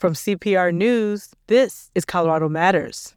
From 0.00 0.14
CPR 0.14 0.72
News, 0.72 1.28
this 1.48 1.90
is 1.94 2.06
Colorado 2.06 2.48
Matters. 2.48 3.12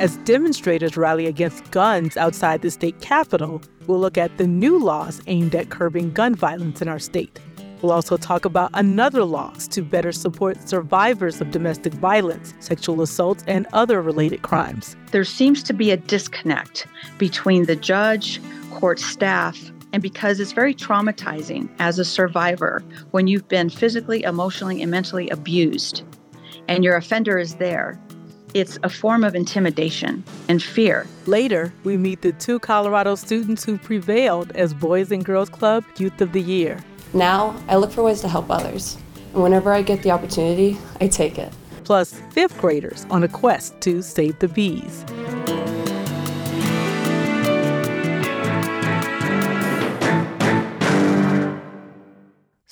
As 0.00 0.16
demonstrators 0.24 0.96
rally 0.96 1.26
against 1.26 1.70
guns 1.72 2.16
outside 2.16 2.62
the 2.62 2.70
state 2.70 2.98
capitol, 3.02 3.60
we'll 3.86 4.00
look 4.00 4.16
at 4.16 4.38
the 4.38 4.46
new 4.46 4.82
laws 4.82 5.20
aimed 5.26 5.54
at 5.54 5.68
curbing 5.68 6.12
gun 6.12 6.34
violence 6.34 6.80
in 6.80 6.88
our 6.88 6.98
state. 6.98 7.38
We'll 7.82 7.92
also 7.92 8.16
talk 8.16 8.46
about 8.46 8.70
another 8.72 9.24
laws 9.24 9.68
to 9.68 9.82
better 9.82 10.10
support 10.10 10.66
survivors 10.66 11.42
of 11.42 11.50
domestic 11.50 11.92
violence, 11.92 12.54
sexual 12.60 13.02
assaults, 13.02 13.44
and 13.46 13.66
other 13.74 14.00
related 14.00 14.40
crimes. 14.40 14.96
There 15.10 15.24
seems 15.24 15.62
to 15.64 15.74
be 15.74 15.90
a 15.90 15.98
disconnect 15.98 16.86
between 17.18 17.66
the 17.66 17.76
judge, 17.76 18.40
court 18.70 19.00
staff, 19.00 19.70
and 19.92 20.02
because 20.02 20.40
it's 20.40 20.52
very 20.52 20.74
traumatizing 20.74 21.68
as 21.78 21.98
a 21.98 22.04
survivor 22.04 22.82
when 23.10 23.26
you've 23.26 23.48
been 23.48 23.70
physically, 23.70 24.22
emotionally, 24.22 24.82
and 24.82 24.90
mentally 24.90 25.28
abused, 25.30 26.02
and 26.68 26.84
your 26.84 26.96
offender 26.96 27.38
is 27.38 27.56
there. 27.56 28.00
It's 28.52 28.78
a 28.82 28.88
form 28.88 29.22
of 29.22 29.34
intimidation 29.34 30.24
and 30.48 30.62
fear. 30.62 31.06
Later, 31.26 31.72
we 31.84 31.96
meet 31.96 32.22
the 32.22 32.32
two 32.32 32.58
Colorado 32.58 33.14
students 33.14 33.64
who 33.64 33.78
prevailed 33.78 34.50
as 34.52 34.74
Boys 34.74 35.12
and 35.12 35.24
Girls 35.24 35.48
Club 35.48 35.84
Youth 35.98 36.20
of 36.20 36.32
the 36.32 36.40
Year. 36.40 36.82
Now, 37.12 37.54
I 37.68 37.76
look 37.76 37.92
for 37.92 38.02
ways 38.02 38.20
to 38.22 38.28
help 38.28 38.50
others. 38.50 38.98
And 39.34 39.42
whenever 39.42 39.72
I 39.72 39.82
get 39.82 40.02
the 40.02 40.10
opportunity, 40.10 40.78
I 41.00 41.06
take 41.06 41.38
it. 41.38 41.52
Plus, 41.84 42.20
fifth 42.30 42.58
graders 42.58 43.06
on 43.10 43.22
a 43.22 43.28
quest 43.28 43.80
to 43.82 44.02
save 44.02 44.38
the 44.38 44.48
bees. 44.48 45.04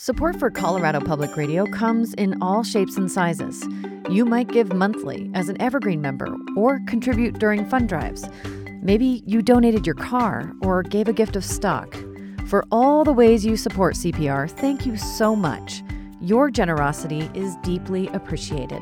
Support 0.09 0.39
for 0.39 0.51
Colorado 0.51 1.01
Public 1.01 1.37
Radio 1.37 1.67
comes 1.67 2.15
in 2.15 2.41
all 2.43 2.65
shapes 2.65 2.97
and 2.97 3.12
sizes. 3.12 3.62
You 4.09 4.24
might 4.24 4.49
give 4.49 4.73
monthly 4.73 5.30
as 5.35 5.51
an 5.51 5.60
Evergreen 5.60 6.01
member 6.01 6.35
or 6.57 6.80
contribute 6.87 7.38
during 7.38 7.69
fund 7.69 7.91
drives. 7.91 8.27
Maybe 8.80 9.23
you 9.27 9.43
donated 9.43 9.85
your 9.85 9.97
car 9.97 10.51
or 10.63 10.82
gave 10.82 11.09
a 11.09 11.13
gift 11.13 11.37
of 11.37 11.45
stock. 11.45 11.95
For 12.47 12.65
all 12.71 13.05
the 13.05 13.13
ways 13.13 13.45
you 13.45 13.55
support 13.59 13.97
CPR, 13.97 14.51
thank 14.51 14.87
you 14.87 14.97
so 14.97 15.37
much. 15.37 15.82
Your 16.23 16.51
generosity 16.51 17.30
is 17.35 17.57
deeply 17.57 18.09
appreciated. 18.09 18.80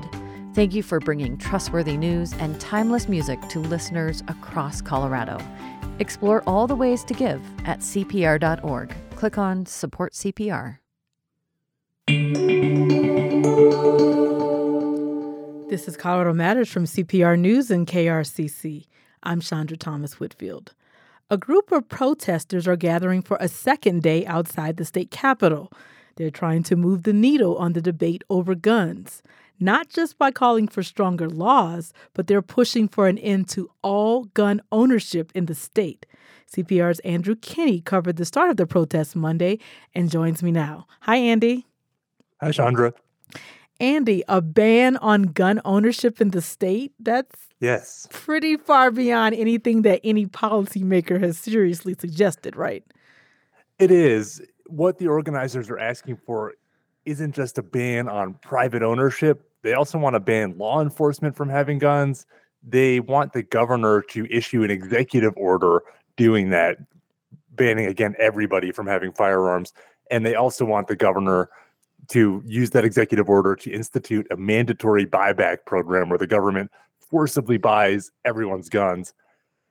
Thank 0.54 0.74
you 0.74 0.82
for 0.84 1.00
bringing 1.00 1.38
trustworthy 1.38 1.96
news 1.96 2.34
and 2.34 2.60
timeless 2.60 3.08
music 3.08 3.40
to 3.48 3.58
listeners 3.58 4.22
across 4.28 4.80
Colorado. 4.80 5.40
Explore 5.98 6.44
all 6.46 6.68
the 6.68 6.76
ways 6.76 7.02
to 7.02 7.14
give 7.14 7.42
at 7.64 7.80
CPR.org. 7.80 8.94
Click 9.16 9.38
on 9.38 9.66
Support 9.66 10.12
CPR. 10.12 10.78
This 12.08 12.18
is 15.88 15.96
Colorado 15.96 16.32
Matters 16.34 16.70
from 16.70 16.84
CPR 16.84 17.36
News 17.36 17.68
and 17.72 17.84
KRCC. 17.84 18.86
I'm 19.24 19.40
Chandra 19.40 19.76
Thomas 19.76 20.20
Whitfield. 20.20 20.72
A 21.30 21.36
group 21.36 21.72
of 21.72 21.88
protesters 21.88 22.68
are 22.68 22.76
gathering 22.76 23.22
for 23.22 23.36
a 23.40 23.48
second 23.48 24.04
day 24.04 24.24
outside 24.24 24.76
the 24.76 24.84
state 24.84 25.10
capitol. 25.10 25.72
They're 26.14 26.30
trying 26.30 26.62
to 26.64 26.76
move 26.76 27.02
the 27.02 27.12
needle 27.12 27.56
on 27.56 27.72
the 27.72 27.82
debate 27.82 28.22
over 28.30 28.54
guns, 28.54 29.20
not 29.58 29.88
just 29.88 30.16
by 30.16 30.30
calling 30.30 30.68
for 30.68 30.84
stronger 30.84 31.28
laws, 31.28 31.92
but 32.14 32.28
they're 32.28 32.40
pushing 32.40 32.86
for 32.86 33.08
an 33.08 33.18
end 33.18 33.48
to 33.48 33.68
all 33.82 34.26
gun 34.26 34.62
ownership 34.70 35.32
in 35.34 35.46
the 35.46 35.56
state. 35.56 36.06
CPR's 36.54 37.00
Andrew 37.00 37.34
Kenney 37.34 37.80
covered 37.80 38.14
the 38.14 38.24
start 38.24 38.50
of 38.50 38.58
the 38.58 38.66
protest 38.68 39.16
Monday 39.16 39.58
and 39.92 40.08
joins 40.08 40.40
me 40.40 40.52
now. 40.52 40.86
Hi, 41.00 41.16
Andy. 41.16 41.66
Hi, 42.40 42.52
Chandra. 42.52 42.92
Andy, 43.80 44.22
a 44.28 44.40
ban 44.40 44.96
on 44.98 45.24
gun 45.24 45.60
ownership 45.64 46.20
in 46.20 46.30
the 46.30 46.42
state? 46.42 46.92
That's 46.98 47.34
yes. 47.60 48.06
pretty 48.10 48.56
far 48.56 48.90
beyond 48.90 49.34
anything 49.34 49.82
that 49.82 50.00
any 50.04 50.26
policymaker 50.26 51.20
has 51.22 51.38
seriously 51.38 51.94
suggested, 51.98 52.56
right? 52.56 52.84
It 53.78 53.90
is. 53.90 54.42
What 54.66 54.98
the 54.98 55.08
organizers 55.08 55.70
are 55.70 55.78
asking 55.78 56.18
for 56.26 56.54
isn't 57.04 57.34
just 57.34 57.58
a 57.58 57.62
ban 57.62 58.08
on 58.08 58.34
private 58.34 58.82
ownership. 58.82 59.48
They 59.62 59.74
also 59.74 59.98
want 59.98 60.14
to 60.14 60.20
ban 60.20 60.56
law 60.58 60.80
enforcement 60.80 61.36
from 61.36 61.48
having 61.48 61.78
guns. 61.78 62.26
They 62.62 63.00
want 63.00 63.32
the 63.32 63.42
governor 63.42 64.02
to 64.10 64.26
issue 64.26 64.62
an 64.62 64.70
executive 64.70 65.34
order 65.36 65.82
doing 66.16 66.50
that, 66.50 66.78
banning 67.50 67.86
again 67.86 68.14
everybody 68.18 68.72
from 68.72 68.86
having 68.86 69.12
firearms. 69.12 69.72
And 70.10 70.24
they 70.24 70.34
also 70.34 70.64
want 70.64 70.88
the 70.88 70.96
governor 70.96 71.48
to 72.08 72.42
use 72.44 72.70
that 72.70 72.84
executive 72.84 73.28
order 73.28 73.54
to 73.56 73.70
institute 73.70 74.26
a 74.30 74.36
mandatory 74.36 75.06
buyback 75.06 75.58
program 75.66 76.08
where 76.08 76.18
the 76.18 76.26
government 76.26 76.70
forcibly 77.00 77.56
buys 77.56 78.10
everyone's 78.24 78.68
guns. 78.68 79.14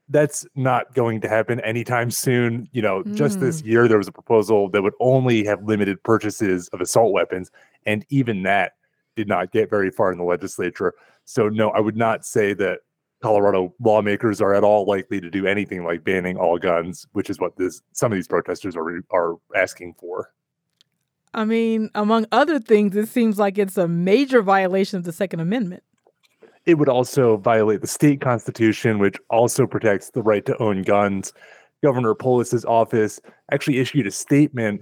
That's 0.08 0.46
not 0.56 0.94
going 0.94 1.22
to 1.22 1.30
happen 1.30 1.60
anytime 1.62 2.12
soon. 2.12 2.70
You 2.72 2.82
know, 2.82 3.04
mm. 3.04 3.16
just 3.16 3.40
this 3.40 3.62
mm. 3.62 3.68
year, 3.68 3.88
there 3.88 3.98
was 3.98 4.08
a 4.08 4.12
proposal 4.12 4.70
that 4.70 4.82
would 4.82 4.94
only 5.00 5.44
have 5.46 5.64
limited 5.64 6.02
purchases 6.04 6.68
of 6.70 6.82
assault 6.82 7.12
weapons. 7.12 7.52
And 7.86 8.06
even 8.10 8.44
that 8.44 8.74
did 9.16 9.28
not 9.28 9.52
get 9.52 9.70
very 9.70 9.90
far 9.90 10.12
in 10.12 10.18
the 10.18 10.24
legislature. 10.24 10.94
So, 11.26 11.50
no, 11.50 11.70
I 11.72 11.80
would 11.80 11.98
not 11.98 12.26
say 12.26 12.54
that 12.54 12.80
Colorado 13.22 13.74
lawmakers 13.80 14.42
are 14.42 14.54
at 14.54 14.64
all 14.64 14.86
likely 14.86 15.20
to 15.20 15.32
do 15.32 15.48
anything 15.48 15.84
like 15.84 16.04
banning 16.04 16.38
all 16.38 16.60
guns, 16.60 17.08
which 17.14 17.30
is 17.30 17.40
what 17.40 17.56
this 17.58 17.82
some 17.94 18.12
of 18.12 18.16
these 18.16 18.28
protesters 18.28 18.76
are 18.76 19.02
are 19.12 19.36
asking 19.56 19.96
for. 20.00 20.30
I 21.36 21.44
mean, 21.44 21.90
among 21.96 22.28
other 22.32 22.60
things, 22.60 22.96
it 22.96 23.10
seems 23.10 23.38
like 23.38 23.58
it's 23.58 23.78
a 23.78 23.90
major 23.90 24.42
violation 24.42 24.98
of 24.98 25.04
the 25.04 25.12
Second 25.12 25.42
Amendment. 25.42 25.84
It 26.66 26.76
would 26.76 26.88
also 26.88 27.38
violate 27.38 27.82
the 27.82 27.88
state 27.88 28.22
constitution, 28.22 29.00
which 29.00 29.18
also 29.30 29.68
protects 29.68 30.12
the 30.12 30.24
right 30.24 30.46
to 30.46 30.58
own 30.64 30.82
guns. 30.82 31.34
Governor 31.84 32.16
Polis's 32.16 32.64
office 32.64 33.20
actually 33.52 33.80
issued 33.80 34.08
a 34.08 34.12
statement 34.12 34.82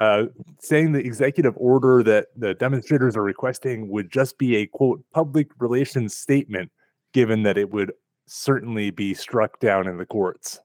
uh, 0.00 0.24
saying 0.58 0.92
the 0.92 0.98
executive 0.98 1.54
order 1.56 2.02
that 2.02 2.26
the 2.36 2.54
demonstrators 2.54 3.16
are 3.16 3.22
requesting 3.22 3.88
would 3.88 4.10
just 4.10 4.38
be 4.38 4.56
a 4.56 4.66
quote 4.66 5.04
public 5.14 5.48
relations 5.58 6.16
statement, 6.16 6.72
given 7.12 7.44
that 7.44 7.56
it 7.56 7.70
would 7.70 7.92
certainly 8.26 8.90
be 8.90 9.14
struck 9.14 9.60
down 9.60 9.86
in 9.86 9.98
the 9.98 10.06
courts. 10.06 10.58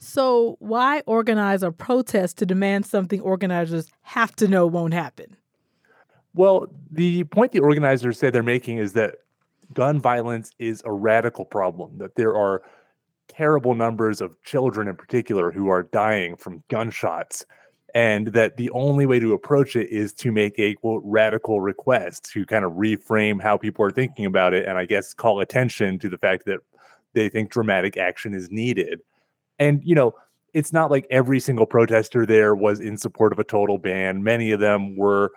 So, 0.00 0.56
why 0.60 1.02
organize 1.06 1.62
a 1.62 1.70
protest 1.70 2.38
to 2.38 2.46
demand 2.46 2.86
something 2.86 3.20
organizers 3.20 3.86
have 4.00 4.34
to 4.36 4.48
know 4.48 4.66
won't 4.66 4.94
happen? 4.94 5.36
Well, 6.34 6.68
the 6.90 7.24
point 7.24 7.52
the 7.52 7.60
organizers 7.60 8.18
say 8.18 8.30
they're 8.30 8.42
making 8.42 8.78
is 8.78 8.94
that 8.94 9.16
gun 9.74 10.00
violence 10.00 10.52
is 10.58 10.82
a 10.86 10.92
radical 10.92 11.44
problem, 11.44 11.98
that 11.98 12.14
there 12.16 12.34
are 12.34 12.62
terrible 13.28 13.74
numbers 13.74 14.22
of 14.22 14.42
children 14.42 14.88
in 14.88 14.96
particular 14.96 15.52
who 15.52 15.68
are 15.68 15.82
dying 15.82 16.34
from 16.34 16.62
gunshots, 16.68 17.44
and 17.94 18.28
that 18.28 18.56
the 18.56 18.70
only 18.70 19.04
way 19.04 19.20
to 19.20 19.34
approach 19.34 19.76
it 19.76 19.90
is 19.90 20.14
to 20.14 20.32
make 20.32 20.58
a 20.58 20.74
quote 20.76 21.02
radical 21.04 21.60
request 21.60 22.24
to 22.32 22.46
kind 22.46 22.64
of 22.64 22.72
reframe 22.72 23.40
how 23.42 23.58
people 23.58 23.84
are 23.84 23.90
thinking 23.90 24.24
about 24.24 24.54
it, 24.54 24.66
and 24.66 24.78
I 24.78 24.86
guess 24.86 25.12
call 25.12 25.40
attention 25.40 25.98
to 25.98 26.08
the 26.08 26.18
fact 26.18 26.46
that 26.46 26.60
they 27.12 27.28
think 27.28 27.50
dramatic 27.50 27.98
action 27.98 28.32
is 28.32 28.50
needed. 28.50 29.02
And, 29.60 29.80
you 29.84 29.94
know, 29.94 30.14
it's 30.54 30.72
not 30.72 30.90
like 30.90 31.06
every 31.10 31.38
single 31.38 31.66
protester 31.66 32.26
there 32.26 32.56
was 32.56 32.80
in 32.80 32.96
support 32.96 33.32
of 33.32 33.38
a 33.38 33.44
total 33.44 33.78
ban. 33.78 34.24
Many 34.24 34.50
of 34.50 34.58
them 34.58 34.96
were 34.96 35.30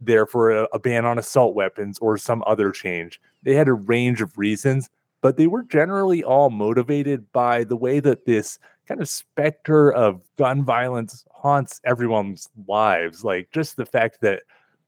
there 0.00 0.26
for 0.26 0.50
a, 0.50 0.68
a, 0.72 0.78
ban 0.78 1.04
on 1.04 1.18
assault 1.18 1.54
weapons 1.54 1.98
or 1.98 2.16
some 2.16 2.42
other 2.46 2.70
change. 2.70 3.20
They 3.42 3.54
had 3.54 3.68
a 3.68 3.74
range 3.74 4.22
of 4.22 4.38
reasons, 4.38 4.88
but 5.20 5.36
they 5.36 5.46
were 5.46 5.62
generally 5.64 6.22
all 6.22 6.50
motivated 6.50 7.30
by 7.32 7.64
the 7.64 7.76
way 7.76 8.00
that 8.00 8.26
this 8.26 8.58
kind 8.86 9.00
of 9.00 9.08
specter 9.08 9.92
of 9.92 10.20
gun 10.36 10.64
violence 10.64 11.24
haunts 11.32 11.80
everyone's 11.84 12.48
lives. 12.68 13.24
Like 13.24 13.50
just 13.50 13.76
the 13.76 13.86
fact 13.86 14.20
that 14.20 14.42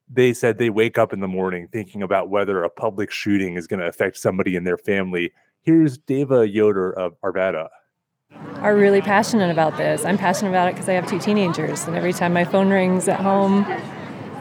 they 0.08 0.32
said 0.32 0.58
they 0.58 0.70
wake 0.70 0.98
up 0.98 1.12
in 1.12 1.20
the 1.20 1.28
morning 1.28 1.68
thinking 1.72 2.02
about 2.02 2.30
whether 2.30 2.62
a 2.62 2.70
public 2.70 3.10
shooting 3.10 3.56
is 3.56 3.66
going 3.66 3.80
to 3.80 3.88
affect 3.88 4.18
somebody 4.18 4.54
in 4.54 4.64
their 4.64 4.78
family. 4.78 5.32
Here's 5.62 5.98
Deva 5.98 6.48
Yoder 6.48 6.92
of 6.92 7.20
Arvada 7.22 7.68
are 8.58 8.74
really 8.74 9.00
passionate 9.00 9.50
about 9.50 9.76
this. 9.76 10.04
I'm 10.04 10.18
passionate 10.18 10.50
about 10.50 10.68
it 10.68 10.74
because 10.74 10.88
I 10.88 10.94
have 10.94 11.06
two 11.06 11.18
teenagers, 11.18 11.84
and 11.84 11.96
every 11.96 12.12
time 12.12 12.32
my 12.32 12.44
phone 12.44 12.70
rings 12.70 13.08
at 13.08 13.20
home, 13.20 13.64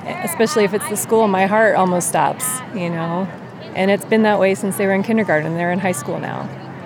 especially 0.05 0.63
if 0.63 0.73
it's 0.73 0.87
the 0.89 0.97
school, 0.97 1.27
my 1.27 1.45
heart 1.45 1.75
almost 1.75 2.07
stops, 2.07 2.45
you 2.73 2.89
know. 2.89 3.27
And 3.75 3.91
it's 3.91 4.05
been 4.05 4.23
that 4.23 4.39
way 4.39 4.55
since 4.55 4.77
they 4.77 4.85
were 4.85 4.93
in 4.93 5.03
kindergarten. 5.03 5.55
They're 5.55 5.71
in 5.71 5.79
high 5.79 5.91
school 5.91 6.19
now, 6.19 6.41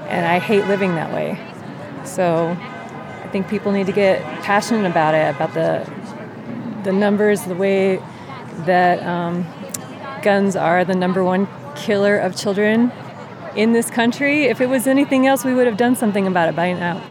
and 0.07 0.25
I 0.25 0.39
hate 0.39 0.65
living 0.65 0.95
that 0.95 1.13
way. 1.13 1.37
So 2.03 2.57
I 3.23 3.27
think 3.31 3.47
people 3.47 3.71
need 3.71 3.85
to 3.85 3.91
get 3.91 4.21
passionate 4.41 4.89
about 4.89 5.13
it, 5.13 5.35
about 5.35 5.53
the 5.53 5.87
the 6.83 6.93
numbers, 6.93 7.43
the 7.43 7.55
way 7.55 8.01
that 8.65 9.03
um, 9.03 9.45
guns 10.21 10.55
are 10.55 10.83
the 10.83 10.95
number 10.95 11.23
one 11.23 11.47
killer 11.75 12.17
of 12.17 12.35
children 12.35 12.91
in 13.59 13.73
this 13.73 13.89
country. 13.89 14.45
If 14.45 14.61
it 14.61 14.69
was 14.69 14.87
anything 14.87 15.27
else, 15.27 15.43
we 15.43 15.53
would 15.53 15.67
have 15.67 15.75
done 15.75 15.93
something 15.93 16.25
about 16.25 16.47
it 16.47 16.55
by 16.55 16.71
now. 16.71 17.03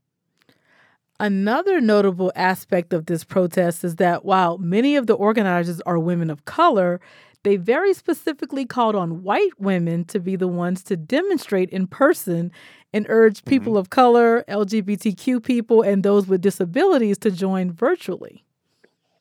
Another 1.20 1.78
notable 1.78 2.32
aspect 2.34 2.94
of 2.94 3.04
this 3.04 3.22
protest 3.22 3.84
is 3.84 3.96
that 3.96 4.24
while 4.24 4.56
many 4.56 4.96
of 4.96 5.06
the 5.06 5.12
organizers 5.12 5.82
are 5.82 5.98
women 5.98 6.30
of 6.30 6.46
color, 6.46 7.02
they 7.42 7.56
very 7.56 7.92
specifically 7.92 8.64
called 8.64 8.94
on 8.94 9.22
white 9.22 9.58
women 9.58 10.06
to 10.06 10.20
be 10.20 10.36
the 10.36 10.48
ones 10.48 10.82
to 10.84 10.96
demonstrate 10.96 11.68
in 11.68 11.86
person 11.86 12.50
and 12.94 13.04
urged 13.10 13.44
mm-hmm. 13.44 13.50
people 13.50 13.76
of 13.76 13.90
color, 13.90 14.42
LGBTQ 14.48 15.44
people, 15.44 15.82
and 15.82 16.02
those 16.02 16.28
with 16.28 16.40
disabilities 16.40 17.18
to 17.18 17.30
join 17.30 17.72
virtually. 17.72 18.42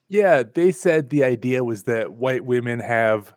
Yeah, 0.07 0.43
they 0.43 0.71
said 0.71 1.09
the 1.09 1.25
idea 1.25 1.65
was 1.65 1.83
that 1.83 2.13
white 2.13 2.45
women 2.45 2.79
have 2.79 3.33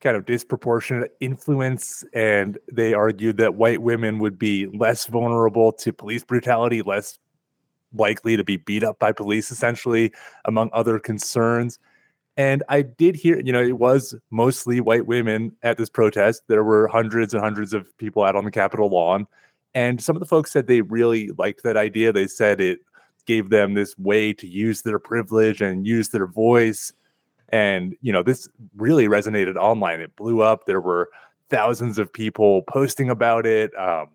kind 0.00 0.16
of 0.16 0.26
disproportionate 0.26 1.14
influence, 1.20 2.04
and 2.12 2.58
they 2.70 2.94
argued 2.94 3.36
that 3.38 3.56
white 3.56 3.82
women 3.82 4.18
would 4.18 4.38
be 4.38 4.66
less 4.66 5.06
vulnerable 5.06 5.72
to 5.72 5.92
police 5.92 6.22
brutality, 6.22 6.82
less 6.82 7.18
likely 7.92 8.36
to 8.36 8.44
be 8.44 8.56
beat 8.56 8.84
up 8.84 8.98
by 8.98 9.12
police, 9.12 9.50
essentially, 9.50 10.12
among 10.44 10.70
other 10.72 10.98
concerns. 10.98 11.78
And 12.36 12.62
I 12.68 12.82
did 12.82 13.16
hear, 13.16 13.40
you 13.40 13.52
know, 13.52 13.62
it 13.62 13.78
was 13.78 14.14
mostly 14.30 14.80
white 14.80 15.06
women 15.06 15.56
at 15.64 15.76
this 15.76 15.90
protest. 15.90 16.42
There 16.46 16.62
were 16.62 16.86
hundreds 16.86 17.34
and 17.34 17.42
hundreds 17.42 17.74
of 17.74 17.96
people 17.98 18.22
out 18.22 18.36
on 18.36 18.44
the 18.44 18.50
Capitol 18.52 18.88
lawn. 18.88 19.26
And 19.74 20.00
some 20.00 20.14
of 20.14 20.20
the 20.20 20.26
folks 20.26 20.52
said 20.52 20.66
they 20.66 20.82
really 20.82 21.30
liked 21.36 21.64
that 21.64 21.76
idea. 21.76 22.12
They 22.12 22.28
said 22.28 22.60
it 22.60 22.78
gave 23.26 23.50
them 23.50 23.74
this 23.74 23.98
way 23.98 24.32
to 24.34 24.46
use 24.46 24.82
their 24.82 25.00
privilege 25.00 25.60
and 25.60 25.86
use 25.86 26.10
their 26.10 26.26
voice. 26.28 26.92
And, 27.50 27.96
you 28.00 28.12
know, 28.12 28.22
this 28.22 28.48
really 28.76 29.06
resonated 29.06 29.56
online. 29.56 30.00
It 30.00 30.14
blew 30.16 30.42
up. 30.42 30.66
There 30.66 30.80
were 30.80 31.08
thousands 31.50 31.98
of 31.98 32.12
people 32.12 32.62
posting 32.62 33.08
about 33.08 33.46
it. 33.46 33.76
Um, 33.78 34.08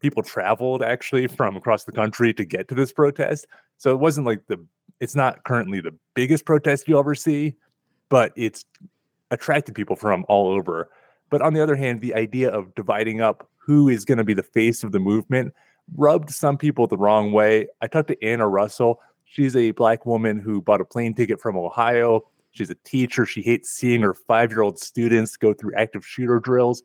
people 0.00 0.22
traveled 0.22 0.82
actually 0.82 1.26
from 1.26 1.56
across 1.56 1.84
the 1.84 1.92
country 1.92 2.34
to 2.34 2.44
get 2.44 2.68
to 2.68 2.74
this 2.74 2.92
protest. 2.92 3.46
So 3.78 3.90
it 3.90 3.98
wasn't 3.98 4.26
like 4.26 4.46
the 4.48 4.64
it's 5.00 5.16
not 5.16 5.44
currently 5.44 5.80
the 5.80 5.94
biggest 6.14 6.44
protest 6.44 6.86
you'll 6.86 7.00
ever 7.00 7.14
see, 7.14 7.54
but 8.08 8.32
it's 8.36 8.64
attracted 9.30 9.74
people 9.74 9.96
from 9.96 10.24
all 10.28 10.48
over. 10.48 10.88
But 11.30 11.42
on 11.42 11.54
the 11.54 11.62
other 11.62 11.74
hand, 11.74 12.00
the 12.00 12.14
idea 12.14 12.50
of 12.50 12.74
dividing 12.74 13.20
up 13.20 13.48
who 13.56 13.88
is 13.88 14.04
going 14.04 14.18
to 14.18 14.24
be 14.24 14.34
the 14.34 14.42
face 14.42 14.84
of 14.84 14.92
the 14.92 15.00
movement 15.00 15.52
rubbed 15.96 16.30
some 16.30 16.56
people 16.56 16.86
the 16.86 16.96
wrong 16.96 17.32
way. 17.32 17.66
I 17.80 17.86
talked 17.86 18.08
to 18.08 18.24
Anna 18.24 18.46
Russell. 18.46 19.00
She's 19.24 19.56
a 19.56 19.72
black 19.72 20.06
woman 20.06 20.38
who 20.38 20.62
bought 20.62 20.80
a 20.80 20.84
plane 20.84 21.14
ticket 21.14 21.40
from 21.40 21.56
Ohio. 21.56 22.24
She's 22.54 22.70
a 22.70 22.76
teacher. 22.84 23.26
She 23.26 23.42
hates 23.42 23.68
seeing 23.68 24.00
her 24.02 24.14
five 24.14 24.50
year 24.50 24.62
old 24.62 24.78
students 24.78 25.36
go 25.36 25.52
through 25.52 25.74
active 25.74 26.06
shooter 26.06 26.38
drills. 26.38 26.82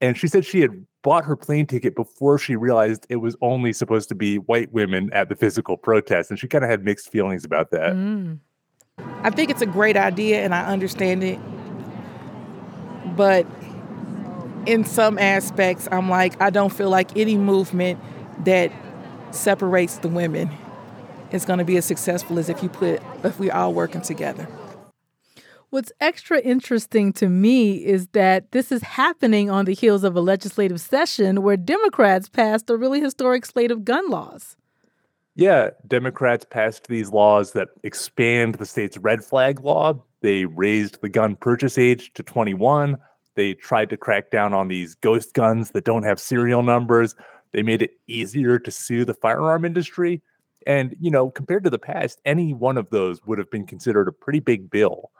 And 0.00 0.16
she 0.16 0.26
said 0.26 0.44
she 0.44 0.60
had 0.60 0.84
bought 1.02 1.24
her 1.24 1.36
plane 1.36 1.66
ticket 1.66 1.94
before 1.94 2.38
she 2.38 2.56
realized 2.56 3.06
it 3.08 3.16
was 3.16 3.36
only 3.40 3.72
supposed 3.72 4.08
to 4.08 4.14
be 4.14 4.38
white 4.38 4.70
women 4.72 5.08
at 5.12 5.28
the 5.28 5.36
physical 5.36 5.76
protest. 5.76 6.30
And 6.30 6.38
she 6.38 6.48
kind 6.48 6.64
of 6.64 6.70
had 6.70 6.84
mixed 6.84 7.10
feelings 7.10 7.44
about 7.44 7.70
that. 7.70 7.94
Mm. 7.94 8.40
I 9.22 9.30
think 9.30 9.50
it's 9.50 9.62
a 9.62 9.66
great 9.66 9.96
idea 9.96 10.44
and 10.44 10.54
I 10.54 10.66
understand 10.66 11.22
it. 11.22 11.38
But 13.16 13.46
in 14.66 14.84
some 14.84 15.18
aspects, 15.18 15.88
I'm 15.92 16.10
like, 16.10 16.40
I 16.42 16.50
don't 16.50 16.72
feel 16.72 16.90
like 16.90 17.16
any 17.16 17.36
movement 17.36 18.00
that 18.44 18.72
separates 19.30 19.98
the 19.98 20.08
women 20.08 20.50
is 21.30 21.44
going 21.44 21.60
to 21.60 21.64
be 21.64 21.76
as 21.76 21.84
successful 21.84 22.38
as 22.38 22.48
if 22.48 22.62
you 22.62 22.68
put 22.68 23.00
if 23.22 23.38
we 23.38 23.50
all 23.50 23.72
working 23.72 24.02
together. 24.02 24.48
What's 25.70 25.90
extra 26.00 26.38
interesting 26.40 27.12
to 27.14 27.28
me 27.28 27.84
is 27.84 28.06
that 28.08 28.52
this 28.52 28.70
is 28.70 28.82
happening 28.82 29.50
on 29.50 29.64
the 29.64 29.74
heels 29.74 30.04
of 30.04 30.14
a 30.14 30.20
legislative 30.20 30.80
session 30.80 31.42
where 31.42 31.56
Democrats 31.56 32.28
passed 32.28 32.70
a 32.70 32.76
really 32.76 33.00
historic 33.00 33.44
slate 33.44 33.72
of 33.72 33.84
gun 33.84 34.08
laws. 34.08 34.56
Yeah, 35.34 35.70
Democrats 35.86 36.46
passed 36.48 36.86
these 36.86 37.10
laws 37.10 37.52
that 37.52 37.68
expand 37.82 38.54
the 38.54 38.64
state's 38.64 38.96
red 38.96 39.24
flag 39.24 39.60
law. 39.60 40.02
They 40.20 40.44
raised 40.44 41.02
the 41.02 41.08
gun 41.08 41.36
purchase 41.36 41.76
age 41.76 42.12
to 42.14 42.22
21. 42.22 42.96
They 43.34 43.54
tried 43.54 43.90
to 43.90 43.96
crack 43.96 44.30
down 44.30 44.54
on 44.54 44.68
these 44.68 44.94
ghost 44.94 45.34
guns 45.34 45.72
that 45.72 45.84
don't 45.84 46.04
have 46.04 46.20
serial 46.20 46.62
numbers. 46.62 47.14
They 47.52 47.62
made 47.62 47.82
it 47.82 47.90
easier 48.06 48.58
to 48.60 48.70
sue 48.70 49.04
the 49.04 49.14
firearm 49.14 49.64
industry. 49.64 50.22
And, 50.66 50.96
you 51.00 51.10
know, 51.10 51.30
compared 51.30 51.64
to 51.64 51.70
the 51.70 51.78
past, 51.78 52.20
any 52.24 52.54
one 52.54 52.78
of 52.78 52.88
those 52.90 53.20
would 53.26 53.38
have 53.38 53.50
been 53.50 53.66
considered 53.66 54.08
a 54.08 54.12
pretty 54.12 54.40
big 54.40 54.70
bill. 54.70 55.10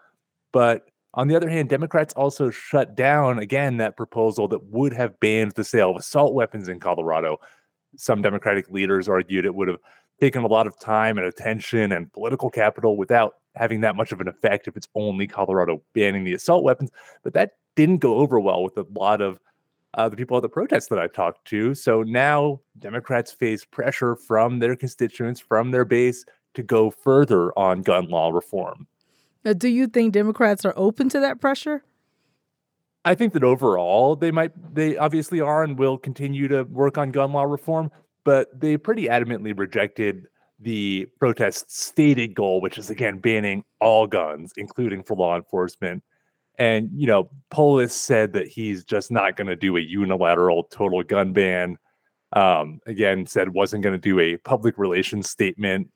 But 0.57 0.89
on 1.13 1.29
the 1.29 1.37
other 1.37 1.51
hand, 1.51 1.69
Democrats 1.69 2.15
also 2.15 2.49
shut 2.49 2.95
down 2.97 3.41
again 3.41 3.77
that 3.77 3.95
proposal 3.95 4.49
that 4.49 4.65
would 4.65 4.95
have 4.95 5.21
banned 5.21 5.53
the 5.53 5.65
sale 5.65 5.91
of 5.91 5.97
assault 5.97 6.33
weapons 6.33 6.69
in 6.69 6.81
Colorado. 6.81 7.37
Some 7.99 8.23
Democratic 8.23 8.71
leaders 8.71 9.07
argued 9.07 9.45
it 9.45 9.55
would 9.55 9.69
have 9.69 9.81
taken 10.19 10.45
a 10.45 10.47
lot 10.47 10.67
of 10.67 10.79
time 10.81 11.19
and 11.19 11.27
attention 11.27 11.93
and 11.93 12.11
political 12.11 12.49
capital 12.49 12.97
without 12.97 13.35
having 13.55 13.83
that 13.83 13.97
much 13.97 14.13
of 14.13 14.21
an 14.23 14.29
effect 14.29 14.67
if 14.67 14.79
it's 14.79 14.89
only 14.95 15.27
Colorado 15.27 15.83
banning 15.93 16.25
the 16.25 16.33
assault 16.33 16.65
weapons. 16.65 16.91
But 17.23 17.35
that 17.35 17.51
didn't 17.75 17.99
go 17.99 18.15
over 18.15 18.41
well 18.41 18.63
with 18.63 18.79
a 18.79 18.87
lot 18.95 19.21
of 19.21 19.39
uh, 19.93 20.09
the 20.09 20.17
people 20.17 20.39
at 20.39 20.43
the 20.43 20.49
protests 20.49 20.87
that 20.87 20.99
I 20.99 21.07
talked 21.07 21.45
to. 21.49 21.75
So 21.75 22.03
now 22.03 22.63
Democrats 22.79 23.31
face 23.31 23.63
pressure 23.63 24.17
from 24.17 24.61
their 24.61 24.75
constituents, 24.75 25.39
from 25.39 25.71
their 25.71 25.85
base, 25.85 26.25
to 26.55 26.63
go 26.63 26.91
further 26.91 27.53
on 27.59 27.83
gun 27.83 28.09
law 28.09 28.31
reform. 28.31 28.87
Now, 29.47 29.53
do 29.53 29.69
you 29.69 29.87
think 29.87 30.13
Democrats 30.13 30.65
are 30.65 30.75
open 30.75 31.09
to 31.11 31.21
that 31.21 31.41
pressure? 31.41 31.85
I 33.05 33.15
think 33.15 33.33
that 33.35 33.45
overall 33.45 34.17
they 34.17 34.33
might, 34.33 34.51
they 34.75 34.97
obviously 34.97 35.41
are 35.41 35.63
and 35.63 35.79
will 35.79 35.99
continue 35.99 36.49
to 36.49 36.65
work 36.65 36.99
on 36.99 37.13
gun 37.13 37.33
law 37.33 37.45
reform, 37.45 37.93
but 38.25 38.49
they 38.59 38.77
pretty 38.77 39.05
adamantly 39.05 39.57
rejected 39.57 40.27
the 40.59 41.07
protest's 41.21 41.81
stated 41.81 42.35
goal, 42.35 42.61
which 42.61 42.77
is 42.77 42.91
again 42.91 43.19
banning 43.19 43.63
all 43.81 44.09
guns, 44.09 44.53
including 44.57 45.05
for 45.05 45.17
law 45.17 45.37
enforcement. 45.37 46.03
And, 46.59 46.91
you 46.93 47.07
know, 47.07 47.31
Polis 47.51 47.95
said 47.95 48.33
that 48.33 48.49
he's 48.49 48.85
just 48.85 49.13
not 49.13 49.37
going 49.37 49.47
to 49.47 49.55
do 49.55 49.77
a 49.77 49.81
unilateral 49.81 50.65
total 50.65 51.05
gun 51.05 51.33
ban. 51.33 51.79
Um, 52.33 52.81
again, 52.87 53.27
said 53.27 53.51
wasn't 53.51 53.85
going 53.85 53.95
to 53.95 54.01
do 54.01 54.19
a 54.19 54.39
public 54.39 54.77
relations 54.77 55.31
statement 55.31 55.89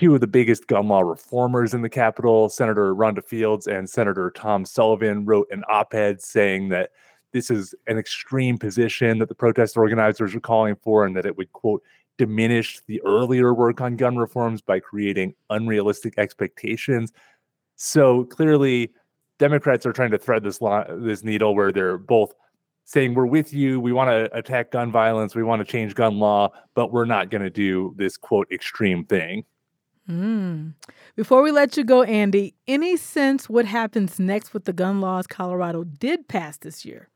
two 0.00 0.14
of 0.14 0.20
the 0.22 0.26
biggest 0.26 0.66
gun 0.66 0.88
law 0.88 1.02
reformers 1.02 1.74
in 1.74 1.82
the 1.82 1.88
Capitol, 1.90 2.48
Senator 2.48 2.94
Rhonda 2.94 3.22
Fields 3.22 3.66
and 3.66 3.88
Senator 3.88 4.30
Tom 4.34 4.64
Sullivan, 4.64 5.26
wrote 5.26 5.46
an 5.50 5.62
op 5.68 5.92
ed 5.92 6.22
saying 6.22 6.70
that 6.70 6.92
this 7.32 7.50
is 7.50 7.74
an 7.86 7.98
extreme 7.98 8.56
position 8.56 9.18
that 9.18 9.28
the 9.28 9.34
protest 9.34 9.76
organizers 9.76 10.34
are 10.34 10.40
calling 10.40 10.74
for 10.82 11.04
and 11.04 11.14
that 11.16 11.26
it 11.26 11.36
would, 11.36 11.52
quote, 11.52 11.82
diminish 12.16 12.80
the 12.86 13.00
earlier 13.02 13.52
work 13.52 13.82
on 13.82 13.94
gun 13.94 14.16
reforms 14.16 14.62
by 14.62 14.80
creating 14.80 15.34
unrealistic 15.50 16.14
expectations. 16.16 17.12
So 17.76 18.24
clearly, 18.24 18.92
Democrats 19.38 19.84
are 19.84 19.92
trying 19.92 20.12
to 20.12 20.18
thread 20.18 20.42
this 20.42 20.60
this 20.96 21.22
needle 21.22 21.54
where 21.54 21.72
they're 21.72 21.98
both 21.98 22.32
saying 22.86 23.12
we're 23.12 23.26
with 23.26 23.52
you, 23.52 23.78
we 23.78 23.92
want 23.92 24.08
to 24.08 24.34
attack 24.34 24.70
gun 24.70 24.90
violence, 24.90 25.34
we 25.34 25.42
want 25.42 25.60
to 25.60 25.70
change 25.70 25.94
gun 25.94 26.18
law, 26.18 26.50
but 26.74 26.90
we're 26.90 27.04
not 27.04 27.28
going 27.28 27.42
to 27.42 27.50
do 27.50 27.94
this 27.98 28.16
quote 28.16 28.50
extreme 28.50 29.04
thing. 29.04 29.44
Mm. 30.10 30.74
Before 31.14 31.40
we 31.42 31.52
let 31.52 31.76
you 31.76 31.84
go, 31.84 32.02
Andy, 32.02 32.54
any 32.66 32.96
sense 32.96 33.48
what 33.48 33.64
happens 33.64 34.18
next 34.18 34.52
with 34.52 34.64
the 34.64 34.72
gun 34.72 35.00
laws 35.00 35.26
Colorado 35.28 35.84
did 35.84 36.26
pass 36.26 36.56
this 36.56 36.84
year? 36.84 37.08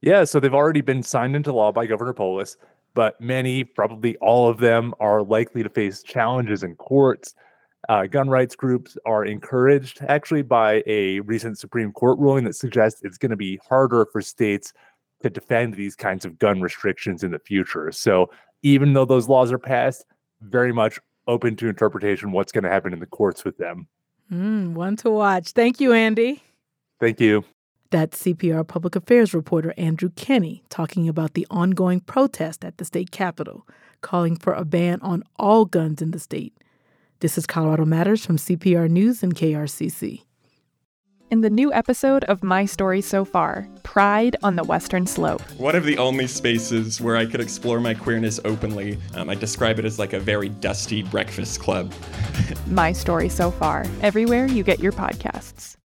Yeah, 0.00 0.24
so 0.24 0.38
they've 0.38 0.54
already 0.54 0.80
been 0.80 1.02
signed 1.02 1.34
into 1.34 1.52
law 1.52 1.72
by 1.72 1.86
Governor 1.86 2.12
Polis, 2.12 2.56
but 2.94 3.20
many, 3.20 3.64
probably 3.64 4.16
all 4.18 4.48
of 4.48 4.58
them, 4.58 4.94
are 5.00 5.22
likely 5.22 5.62
to 5.62 5.68
face 5.68 6.02
challenges 6.02 6.62
in 6.62 6.76
courts. 6.76 7.34
Uh, 7.88 8.06
gun 8.06 8.28
rights 8.28 8.54
groups 8.54 8.96
are 9.06 9.24
encouraged 9.24 10.00
actually 10.08 10.42
by 10.42 10.82
a 10.86 11.20
recent 11.20 11.58
Supreme 11.58 11.92
Court 11.92 12.18
ruling 12.18 12.44
that 12.44 12.54
suggests 12.54 13.00
it's 13.02 13.18
going 13.18 13.30
to 13.30 13.36
be 13.36 13.58
harder 13.68 14.06
for 14.12 14.22
states 14.22 14.72
to 15.22 15.30
defend 15.30 15.74
these 15.74 15.96
kinds 15.96 16.24
of 16.24 16.38
gun 16.38 16.60
restrictions 16.60 17.24
in 17.24 17.32
the 17.32 17.38
future. 17.38 17.90
So 17.90 18.30
even 18.62 18.92
though 18.92 19.04
those 19.04 19.28
laws 19.28 19.50
are 19.50 19.58
passed, 19.58 20.04
very 20.42 20.72
much 20.72 20.98
open 21.30 21.56
to 21.56 21.68
interpretation 21.68 22.32
what's 22.32 22.52
going 22.52 22.64
to 22.64 22.70
happen 22.70 22.92
in 22.92 22.98
the 22.98 23.06
courts 23.06 23.44
with 23.44 23.56
them. 23.56 23.86
Mm, 24.30 24.74
one 24.74 24.96
to 24.96 25.10
watch. 25.10 25.52
Thank 25.52 25.80
you, 25.80 25.92
Andy. 25.92 26.42
Thank 26.98 27.20
you. 27.20 27.44
That's 27.90 28.22
CPR 28.22 28.66
public 28.66 28.94
affairs 28.94 29.34
reporter 29.34 29.74
Andrew 29.76 30.10
Kenney 30.14 30.62
talking 30.68 31.08
about 31.08 31.34
the 31.34 31.46
ongoing 31.50 32.00
protest 32.00 32.64
at 32.64 32.78
the 32.78 32.84
state 32.84 33.10
capitol, 33.10 33.66
calling 34.00 34.36
for 34.36 34.52
a 34.52 34.64
ban 34.64 35.00
on 35.02 35.24
all 35.36 35.64
guns 35.64 36.00
in 36.00 36.12
the 36.12 36.20
state. 36.20 36.56
This 37.20 37.36
is 37.36 37.46
Colorado 37.46 37.84
Matters 37.84 38.24
from 38.24 38.36
CPR 38.36 38.88
News 38.88 39.22
and 39.22 39.34
KRCC. 39.34 40.22
In 41.30 41.42
the 41.42 41.50
new 41.50 41.72
episode 41.72 42.24
of 42.24 42.42
My 42.42 42.64
Story 42.64 43.00
So 43.00 43.24
Far, 43.24 43.68
Pride 43.84 44.34
on 44.42 44.56
the 44.56 44.64
Western 44.64 45.06
Slope. 45.06 45.40
One 45.58 45.76
of 45.76 45.84
the 45.84 45.96
only 45.96 46.26
spaces 46.26 47.00
where 47.00 47.16
I 47.16 47.24
could 47.24 47.40
explore 47.40 47.78
my 47.78 47.94
queerness 47.94 48.40
openly. 48.44 48.98
Um, 49.14 49.30
I 49.30 49.36
describe 49.36 49.78
it 49.78 49.84
as 49.84 49.96
like 49.96 50.12
a 50.12 50.18
very 50.18 50.48
dusty 50.48 51.04
breakfast 51.04 51.60
club. 51.60 51.92
My 52.66 52.90
Story 52.90 53.28
So 53.28 53.52
Far, 53.52 53.86
everywhere 54.02 54.46
you 54.46 54.64
get 54.64 54.80
your 54.80 54.90
podcasts. 54.90 55.76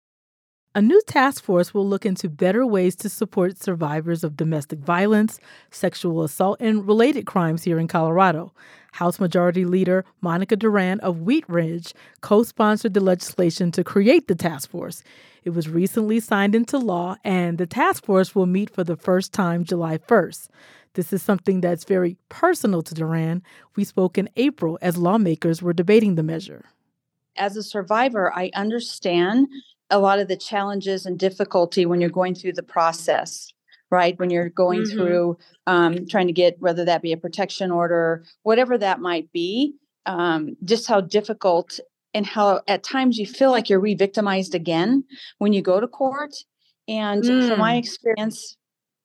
A 0.75 0.81
new 0.81 1.01
task 1.07 1.45
force 1.45 1.75
will 1.75 1.87
look 1.87 2.07
into 2.07 2.31
better 2.31 2.67
ways 2.67 2.97
to 2.97 3.11
support 3.11 3.63
survivors 3.63 4.25
of 4.25 4.39
domestic 4.39 4.79
violence, 4.79 5.39
sexual 5.71 6.25
assault, 6.25 6.57
and 6.59 6.89
related 6.89 7.27
crimes 7.27 7.65
here 7.65 7.79
in 7.79 7.87
Colorado. 7.87 8.55
House 8.93 9.21
Majority 9.21 9.65
Leader 9.67 10.05
Monica 10.21 10.57
Duran 10.57 11.01
of 11.01 11.21
Wheat 11.21 11.45
Ridge 11.49 11.93
co 12.23 12.45
sponsored 12.45 12.95
the 12.95 13.01
legislation 13.01 13.71
to 13.73 13.85
create 13.85 14.27
the 14.27 14.35
task 14.35 14.71
force. 14.71 15.03
It 15.45 15.51
was 15.51 15.69
recently 15.69 16.21
signed 16.21 16.55
into 16.55 16.79
law, 16.79 17.17
and 17.23 17.59
the 17.59 17.67
task 17.67 18.07
force 18.07 18.35
will 18.35 18.47
meet 18.47 18.71
for 18.71 18.83
the 18.83 18.97
first 18.97 19.33
time 19.33 19.63
July 19.65 19.99
1st. 19.99 20.49
This 20.95 21.13
is 21.13 21.23
something 21.23 21.61
that's 21.61 21.85
very 21.85 22.17
personal 22.31 22.83
to 22.83 22.95
Duran. 22.95 23.43
We 23.77 23.85
spoke 23.85 24.17
in 24.17 24.31
April 24.37 24.79
as 24.81 24.97
lawmakers 24.97 25.61
were 25.61 25.75
debating 25.75 26.15
the 26.15 26.23
measure. 26.23 26.65
As 27.37 27.57
a 27.57 27.63
survivor, 27.63 28.33
I 28.35 28.51
understand 28.55 29.49
a 29.91 29.99
lot 29.99 30.19
of 30.19 30.29
the 30.29 30.37
challenges 30.37 31.05
and 31.05 31.19
difficulty 31.19 31.85
when 31.85 32.01
you're 32.01 32.09
going 32.09 32.35
through 32.35 32.55
the 32.55 32.63
process 32.63 33.53
right 33.91 34.19
when 34.19 34.31
you're 34.31 34.49
going 34.49 34.81
mm-hmm. 34.81 34.97
through 34.97 35.39
um, 35.67 36.07
trying 36.07 36.27
to 36.27 36.33
get 36.33 36.59
whether 36.59 36.87
that 36.87 37.03
be 37.03 37.13
a 37.13 37.19
protection 37.19 37.71
order 37.71 38.25
whatever 38.43 38.79
that 38.79 38.99
might 38.99 39.31
be 39.31 39.75
um, 40.07 40.57
just 40.65 40.87
how 40.89 41.01
difficult 41.01 41.79
and 42.14 42.26
how 42.26 42.62
at 42.68 42.83
times 42.83 43.18
you 43.18 43.26
feel 43.26 43.50
like 43.50 43.68
you're 43.68 43.80
re-victimized 43.80 44.54
again 44.54 45.04
when 45.38 45.52
you 45.52 45.61
go 45.61 45.80
to 45.80 45.88
court 45.88 46.35
and 46.88 47.23
mm. 47.25 47.49
from 47.49 47.59
my 47.59 47.75
mm. 47.75 47.78
experience 47.78 48.56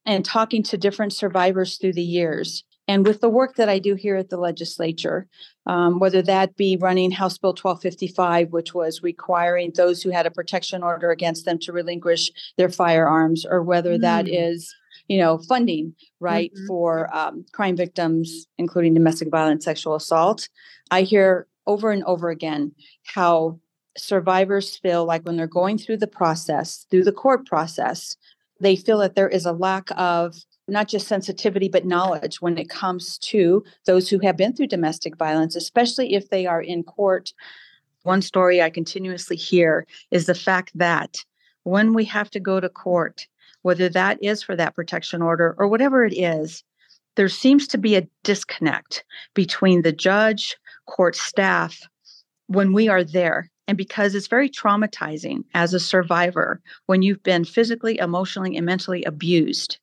and 0.06 0.24
talking 0.24 0.64
to 0.64 0.78
different 0.78 1.14
survivors 1.14 1.78
through 1.78 1.94
the 1.94 2.02
years 2.02 2.64
and 2.90 3.06
with 3.06 3.22
the 3.22 3.30
work 3.30 3.56
that 3.58 3.70
I 3.70 3.78
do 3.78 3.94
here 3.94 4.16
at 4.16 4.30
the 4.30 4.38
legislature, 4.38 5.28
um, 5.68 6.00
whether 6.00 6.24
that 6.24 6.56
be 6.56 6.76
running 6.76 7.12
House 7.12 7.38
Bill 7.38 7.52
1255, 7.52 8.52
which 8.52 8.74
was 8.74 9.04
requiring 9.04 9.72
those 9.76 10.02
who 10.02 10.10
had 10.10 10.26
a 10.26 10.32
protection 10.32 10.82
order 10.82 11.12
against 11.12 11.46
them 11.46 11.60
to 11.60 11.72
relinquish 11.72 12.32
their 12.58 12.68
firearms, 12.68 13.46
or 13.48 13.62
whether 13.62 13.96
mm. 13.96 14.02
that 14.02 14.28
is 14.28 14.74
you 15.08 15.18
know 15.18 15.38
funding 15.38 15.94
right 16.20 16.52
mm-hmm. 16.54 16.68
for 16.68 17.14
um, 17.16 17.46
crime 17.52 17.76
victims 17.76 18.48
including 18.58 18.94
domestic 18.94 19.30
violence 19.30 19.66
sexual 19.66 19.96
assault 19.96 20.48
i 20.92 21.02
hear 21.02 21.48
over 21.70 21.92
and 21.92 22.04
over 22.04 22.30
again 22.30 22.72
how 23.04 23.60
survivors 23.98 24.78
feel 24.78 25.06
like 25.06 25.24
when 25.24 25.38
they're 25.38 25.48
going 25.48 25.78
through 25.78 25.98
the 25.98 26.08
process 26.08 26.86
through 26.90 27.04
the 27.04 27.12
court 27.12 27.46
process 27.46 28.18
they 28.60 28.76
feel 28.76 28.98
that 29.00 29.16
there 29.16 29.30
is 29.30 29.46
a 29.46 29.54
lack 29.54 29.90
of 29.98 30.36
not 30.70 30.88
just 30.88 31.08
sensitivity, 31.08 31.68
but 31.68 31.86
knowledge 31.86 32.42
when 32.42 32.58
it 32.58 32.70
comes 32.70 33.18
to 33.18 33.64
those 33.86 34.10
who 34.10 34.20
have 34.20 34.38
been 34.38 34.56
through 34.56 34.68
domestic 34.68 35.18
violence, 35.18 35.56
especially 35.56 36.14
if 36.14 36.30
they 36.30 36.46
are 36.46 36.62
in 36.62 36.84
court. 36.84 37.34
One 38.04 38.22
story 38.22 38.62
I 38.62 38.70
continuously 38.70 39.36
hear 39.36 39.86
is 40.12 40.26
the 40.26 40.36
fact 40.36 40.72
that 40.76 41.24
when 41.64 41.94
we 41.94 42.06
have 42.06 42.30
to 42.32 42.40
go 42.40 42.60
to 42.60 42.70
court, 42.70 43.28
whether 43.64 43.90
that 43.90 44.24
is 44.24 44.42
for 44.42 44.56
that 44.56 44.76
protection 44.76 45.22
order 45.22 45.56
or 45.58 45.68
whatever 45.68 46.06
it 46.06 46.14
is, 46.18 46.64
there 47.16 47.30
seems 47.30 47.68
to 47.68 47.78
be 47.78 47.96
a 47.96 48.08
disconnect 48.24 49.04
between 49.34 49.82
the 49.82 49.92
judge, 49.92 50.56
court 50.90 51.16
staff, 51.16 51.82
when 52.48 52.74
we 52.74 52.88
are 52.90 53.04
there. 53.04 53.50
And 53.68 53.78
because 53.78 54.16
it's 54.16 54.28
very 54.28 54.50
traumatizing 54.50 55.44
as 55.54 55.74
a 55.74 55.80
survivor 55.80 56.60
when 56.88 57.04
you've 57.04 57.22
been 57.22 57.46
physically, 57.46 58.00
emotionally, 58.00 58.58
and 58.58 58.66
mentally 58.66 59.04
abused 59.04 59.78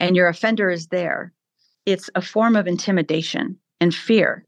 and 0.00 0.16
your 0.16 0.28
offender 0.28 0.70
is 0.70 0.88
there, 0.88 1.32
it's 1.84 2.10
a 2.14 2.22
form 2.22 2.56
of 2.56 2.66
intimidation 2.66 3.58
and 3.80 3.94
fear. 3.94 4.44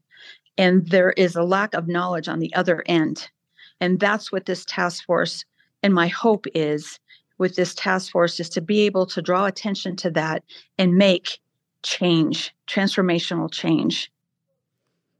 And 0.57 0.87
there 0.89 1.11
is 1.11 1.35
a 1.35 1.43
lack 1.43 1.73
of 1.73 1.87
knowledge 1.87 2.27
on 2.27 2.39
the 2.39 2.53
other 2.53 2.83
end. 2.85 3.29
And 3.79 3.99
that's 3.99 4.31
what 4.31 4.45
this 4.45 4.65
task 4.65 5.05
force, 5.05 5.45
and 5.81 5.93
my 5.93 6.07
hope 6.07 6.45
is 6.53 6.99
with 7.37 7.55
this 7.55 7.73
task 7.73 8.11
force, 8.11 8.39
is 8.39 8.49
to 8.49 8.61
be 8.61 8.81
able 8.81 9.05
to 9.07 9.21
draw 9.21 9.45
attention 9.45 9.95
to 9.97 10.11
that 10.11 10.43
and 10.77 10.95
make 10.95 11.39
change, 11.83 12.53
transformational 12.67 13.49
change. 13.49 14.11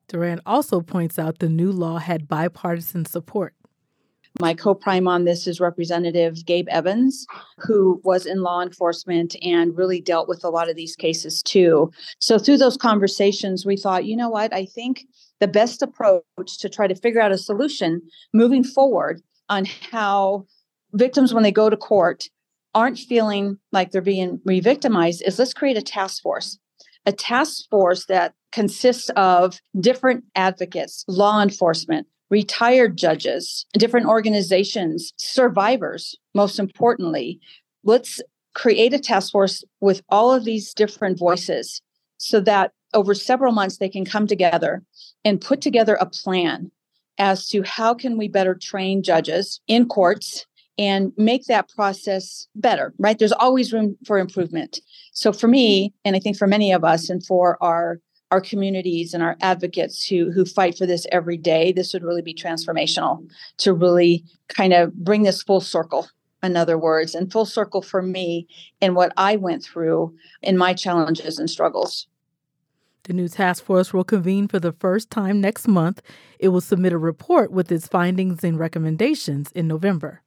Duran 0.10 0.42
also 0.46 0.82
points 0.82 1.18
out 1.18 1.40
the 1.40 1.50
new 1.50 1.72
law 1.72 1.98
had 1.98 2.28
bipartisan 2.28 3.06
support. 3.06 3.54
My 4.40 4.54
co 4.54 4.76
prime 4.76 5.08
on 5.08 5.26
this 5.26 5.48
is 5.48 5.60
Representative 5.60 6.46
Gabe 6.46 6.68
Evans, 6.70 7.26
who 7.58 8.00
was 8.04 8.26
in 8.26 8.42
law 8.42 8.62
enforcement 8.62 9.36
and 9.42 9.76
really 9.76 10.02
dealt 10.02 10.28
with 10.28 10.44
a 10.44 10.50
lot 10.50 10.70
of 10.70 10.76
these 10.76 10.96
cases 10.96 11.42
too. 11.42 11.92
So, 12.20 12.38
through 12.38 12.58
those 12.58 12.78
conversations, 12.78 13.66
we 13.66 13.76
thought, 13.76 14.06
you 14.06 14.16
know 14.16 14.30
what, 14.30 14.54
I 14.54 14.66
think 14.66 15.06
the 15.40 15.48
best 15.48 15.82
approach 15.82 16.58
to 16.60 16.70
try 16.70 16.88
to 16.88 16.96
figure 16.96 17.22
out 17.22 17.32
a 17.32 17.38
solution 17.38 18.02
moving 18.34 18.64
forward 18.64 19.22
on 19.50 19.66
how 19.92 20.46
victims, 20.94 21.34
when 21.34 21.44
they 21.44 21.52
go 21.52 21.70
to 21.70 21.78
court, 21.78 22.30
aren't 22.76 23.00
feeling 23.00 23.58
like 23.72 23.92
they're 23.92 24.02
being 24.02 24.40
re 24.46 24.60
victimized 24.60 25.24
is 25.26 25.40
let's 25.40 25.54
create 25.54 25.78
a 25.78 25.82
task 25.82 26.22
force. 26.22 26.60
A 27.06 27.12
task 27.12 27.70
force 27.70 28.06
that 28.06 28.34
consists 28.52 29.10
of 29.16 29.60
different 29.80 30.24
advocates, 30.36 31.06
law 31.08 31.42
enforcement, 31.42 32.08
retired 32.30 32.98
judges, 32.98 33.66
different 33.74 34.08
organizations, 34.08 35.14
survivors, 35.18 36.16
most 36.36 36.60
importantly. 36.60 37.40
Let's 37.84 38.22
create 38.54 38.94
a 38.94 39.00
task 39.00 39.32
force 39.32 39.64
with 39.80 40.02
all 40.10 40.34
of 40.34 40.44
these 40.44 40.74
different 40.74 41.18
voices 41.18 41.82
so 42.18 42.40
that 42.42 42.72
over 42.94 43.14
several 43.14 43.54
months 43.54 43.78
they 43.78 43.90
can 43.90 44.06
come 44.06 44.28
together 44.28 44.84
and 45.24 45.42
put 45.42 45.62
together 45.62 45.96
a 45.96 46.06
plan 46.06 46.72
as 47.18 47.48
to 47.50 47.62
how 47.64 47.94
can 47.94 48.18
we 48.18 48.28
better 48.28 48.56
train 48.56 49.04
judges 49.04 49.62
in 49.68 49.88
courts 49.88 50.46
and 50.80 51.12
make 51.18 51.46
that 51.46 51.70
process 51.70 52.48
better 52.56 52.94
right? 52.98 53.20
There's 53.20 53.32
always 53.34 53.72
room 53.72 53.98
for 54.08 54.18
improvement. 54.18 54.80
So 55.14 55.32
for 55.34 55.48
me 55.48 55.94
and 56.06 56.16
i 56.16 56.20
think 56.20 56.38
for 56.38 56.48
many 56.48 56.72
of 56.72 56.84
us 56.84 57.10
and 57.10 57.26
for 57.26 57.58
our 57.62 58.00
our 58.32 58.42
communities 58.42 59.14
and 59.14 59.24
our 59.24 59.36
advocates 59.42 60.06
who 60.06 60.32
who 60.32 60.46
fight 60.46 60.78
for 60.78 60.86
this 60.86 61.06
every 61.12 61.38
day 61.38 61.72
this 61.72 61.94
would 61.94 62.04
really 62.04 62.22
be 62.22 62.34
transformational 62.34 63.28
to 63.58 63.74
really 63.74 64.24
kind 64.48 64.74
of 64.74 64.94
bring 64.94 65.24
this 65.24 65.44
full 65.44 65.62
circle 65.62 66.08
in 66.44 66.56
other 66.56 66.78
words 66.78 67.16
and 67.16 67.32
full 67.32 67.46
circle 67.46 67.82
for 67.82 68.02
me 68.02 68.48
in 68.82 68.94
what 68.94 69.12
i 69.18 69.36
went 69.36 69.64
through 69.64 70.14
in 70.42 70.58
my 70.58 70.74
challenges 70.74 71.38
and 71.40 71.50
struggles. 71.50 72.08
The 73.04 73.14
new 73.14 73.28
task 73.28 73.64
force 73.64 73.92
will 73.92 74.04
convene 74.04 74.48
for 74.48 74.60
the 74.60 74.74
first 74.74 75.10
time 75.10 75.42
next 75.42 75.68
month. 75.68 76.02
It 76.38 76.50
will 76.50 76.62
submit 76.62 76.94
a 76.94 76.98
report 76.98 77.50
with 77.50 77.72
its 77.72 77.88
findings 77.88 78.44
and 78.44 78.60
recommendations 78.60 79.52
in 79.54 79.68
november 79.68 80.22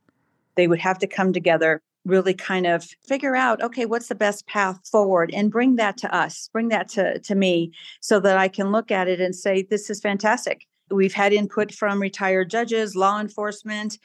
they 0.56 0.66
would 0.66 0.80
have 0.80 0.99
to 0.99 1.06
come 1.06 1.32
together 1.32 1.80
really 2.04 2.35
kind 2.35 2.66
of 2.66 2.85
figure 3.06 3.37
out 3.37 3.62
okay 3.62 3.87
what's 3.87 4.09
the 4.09 4.14
best 4.14 4.47
path 4.47 4.80
forward? 4.88 5.30
and 5.32 5.52
bring 5.52 5.76
that 5.76 5.97
to 5.97 6.12
us 6.14 6.49
bring 6.52 6.68
that 6.68 6.88
to, 6.88 7.18
to 7.21 7.35
me 7.35 7.71
so 8.00 8.18
that 8.18 8.37
i 8.37 8.49
can 8.49 8.73
look 8.73 8.90
at 8.90 9.09
it 9.09 9.21
and 9.21 9.35
say 9.35 9.62
this 9.62 9.88
is 9.90 10.00
fantastic. 10.00 10.66
We've 10.90 11.14
had 11.14 11.32
input 11.32 11.73
from 11.73 12.02
retired 12.02 12.50
judges 12.50 12.97
law 12.97 13.21
enforcement 13.21 13.99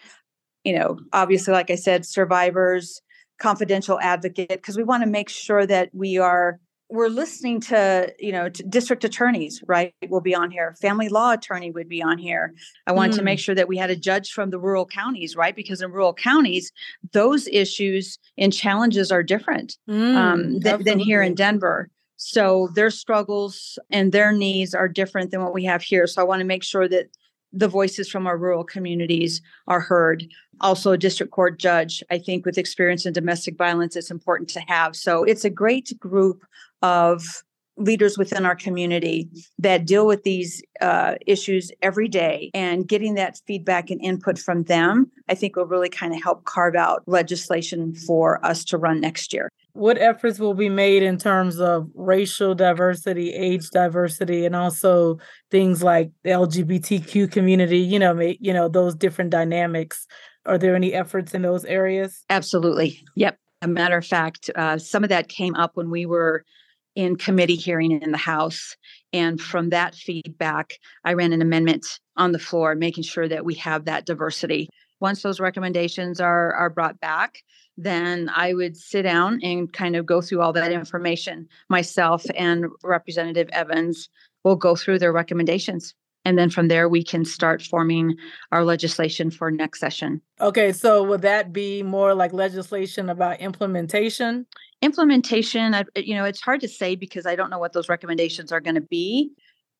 you 0.63 0.77
know 0.77 0.99
obviously 1.11 1.53
like 1.53 1.71
i 1.71 1.75
said 1.75 2.05
survivors 2.05 3.01
confidential 3.39 3.99
advocate 3.99 4.49
because 4.49 4.77
we 4.77 4.83
want 4.83 5.03
to 5.03 5.09
make 5.09 5.29
sure 5.29 5.65
that 5.65 5.89
we 5.93 6.17
are 6.17 6.59
we're 6.89 7.09
listening 7.09 7.59
to 7.59 8.13
you 8.19 8.31
know 8.31 8.49
to 8.49 8.63
district 8.63 9.03
attorneys 9.03 9.61
right 9.67 9.93
will 10.09 10.21
be 10.21 10.35
on 10.35 10.51
here. 10.51 10.75
Family 10.81 11.09
law 11.09 11.31
attorney 11.31 11.71
would 11.71 11.89
be 11.89 12.01
on 12.01 12.17
here. 12.17 12.53
I 12.85 12.91
wanted 12.91 13.13
mm. 13.13 13.17
to 13.17 13.23
make 13.23 13.39
mm. 13.39 13.43
sure 13.43 13.55
that 13.55 13.67
we 13.67 13.77
had 13.77 13.89
a 13.89 13.95
judge 13.95 14.31
from 14.31 14.49
the 14.51 14.59
rural 14.59 14.85
counties 14.85 15.35
right 15.35 15.55
because 15.55 15.81
in 15.81 15.91
rural 15.91 16.13
counties 16.13 16.71
those 17.11 17.47
issues 17.47 18.17
and 18.37 18.53
challenges 18.53 19.11
are 19.11 19.23
different 19.23 19.77
mm, 19.89 20.15
um, 20.15 20.59
th- 20.61 20.81
than 20.81 20.99
here 20.99 21.21
in 21.21 21.35
denver. 21.35 21.89
So 22.15 22.69
their 22.73 22.89
struggles 22.89 23.77
and 23.91 24.11
their 24.11 24.31
needs 24.31 24.73
are 24.73 24.87
different 24.87 25.29
than 25.29 25.43
what 25.43 25.53
we 25.53 25.63
have 25.65 25.83
here. 25.83 26.07
So 26.07 26.21
i 26.21 26.25
want 26.25 26.39
to 26.39 26.45
make 26.45 26.63
sure 26.63 26.87
that 26.87 27.07
the 27.53 27.67
voices 27.67 28.09
from 28.09 28.27
our 28.27 28.37
rural 28.37 28.63
communities 28.63 29.41
are 29.67 29.79
heard. 29.79 30.25
Also 30.59 30.91
a 30.91 30.97
district 30.97 31.31
court 31.31 31.59
judge 31.59 32.01
i 32.09 32.17
think 32.17 32.45
with 32.45 32.57
experience 32.57 33.05
in 33.05 33.13
domestic 33.13 33.57
violence 33.57 33.95
it's 33.95 34.11
important 34.11 34.49
to 34.49 34.61
have. 34.61 34.95
So 34.95 35.23
it's 35.23 35.43
a 35.43 35.49
great 35.49 35.91
group 35.99 36.43
of 36.81 37.23
leaders 37.77 38.17
within 38.17 38.45
our 38.45 38.55
community 38.55 39.29
that 39.59 39.85
deal 39.85 40.07
with 40.07 40.23
these 40.23 40.63
uh, 40.81 41.15
issues 41.25 41.71
every 41.81 42.07
day 42.07 42.49
and 42.53 42.87
getting 42.87 43.13
that 43.15 43.39
feedback 43.45 43.89
and 43.89 44.01
input 44.03 44.37
from 44.37 44.63
them 44.63 45.09
i 45.29 45.35
think 45.35 45.55
will 45.55 45.65
really 45.65 45.89
kind 45.89 46.13
of 46.13 46.21
help 46.21 46.43
carve 46.45 46.75
out 46.75 47.03
legislation 47.05 47.93
for 47.93 48.43
us 48.45 48.63
to 48.63 48.77
run 48.77 48.99
next 48.99 49.33
year. 49.33 49.49
What 49.73 49.99
efforts 49.99 50.39
will 50.39 50.55
be 50.55 50.69
made 50.69 51.03
in 51.03 51.19
terms 51.19 51.59
of 51.59 51.87
racial 51.93 52.55
diversity 52.55 53.31
age 53.31 53.69
diversity 53.69 54.45
and 54.45 54.55
also 54.55 55.19
things 55.51 55.83
like 55.83 56.11
the 56.23 56.31
lgbtq 56.31 57.31
community 57.31 57.77
you 57.77 57.99
know 57.99 58.19
you 58.19 58.53
know 58.53 58.67
those 58.67 58.95
different 58.95 59.29
dynamics? 59.29 60.07
Are 60.45 60.57
there 60.57 60.75
any 60.75 60.93
efforts 60.93 61.33
in 61.33 61.41
those 61.41 61.65
areas? 61.65 62.23
Absolutely. 62.29 63.03
Yep. 63.15 63.37
A 63.61 63.67
matter 63.67 63.97
of 63.97 64.05
fact 64.05 64.49
uh, 64.55 64.77
some 64.77 65.03
of 65.03 65.09
that 65.09 65.27
came 65.27 65.53
up 65.55 65.71
when 65.75 65.91
we 65.91 66.05
were 66.05 66.43
in 66.97 67.15
committee 67.15 67.55
hearing 67.55 67.91
in 67.91 68.11
the 68.11 68.17
House. 68.17 68.75
And 69.13 69.39
from 69.39 69.69
that 69.69 69.93
feedback, 69.93 70.73
I 71.05 71.13
ran 71.13 71.31
an 71.31 71.43
amendment 71.43 71.85
on 72.17 72.31
the 72.31 72.39
floor, 72.39 72.73
making 72.73 73.03
sure 73.03 73.27
that 73.27 73.45
we 73.45 73.53
have 73.53 73.85
that 73.85 74.07
diversity. 74.07 74.67
once 74.99 75.21
those 75.21 75.39
recommendations 75.39 76.19
are 76.19 76.53
are 76.53 76.71
brought 76.71 76.99
back, 76.99 77.43
then 77.77 78.31
I 78.35 78.55
would 78.55 78.75
sit 78.75 79.03
down 79.03 79.39
and 79.43 79.71
kind 79.71 79.95
of 79.95 80.07
go 80.07 80.21
through 80.21 80.41
all 80.41 80.53
that 80.53 80.71
information. 80.71 81.47
Myself 81.69 82.25
and 82.35 82.65
Representative 82.83 83.47
Evans 83.51 84.09
will 84.43 84.55
go 84.55 84.75
through 84.75 84.97
their 84.97 85.13
recommendations. 85.13 85.93
And 86.25 86.37
then 86.37 86.49
from 86.49 86.67
there, 86.67 86.89
we 86.89 87.03
can 87.03 87.23
start 87.23 87.61
forming 87.61 88.17
our 88.51 88.65
legislation 88.65 89.31
for 89.31 89.49
next 89.49 89.79
session. 89.79 90.21
Okay, 90.41 90.73
so 90.73 91.03
would 91.03 91.21
that 91.21 91.53
be 91.53 91.83
more 91.83 92.13
like 92.13 92.33
legislation 92.33 93.09
about 93.09 93.39
implementation? 93.39 94.45
Implementation, 94.81 95.75
you 95.95 96.15
know, 96.15 96.25
it's 96.25 96.41
hard 96.41 96.61
to 96.61 96.67
say 96.67 96.95
because 96.95 97.25
I 97.25 97.35
don't 97.35 97.49
know 97.49 97.59
what 97.59 97.73
those 97.73 97.89
recommendations 97.89 98.51
are 98.51 98.61
going 98.61 98.75
to 98.75 98.81
be. 98.81 99.31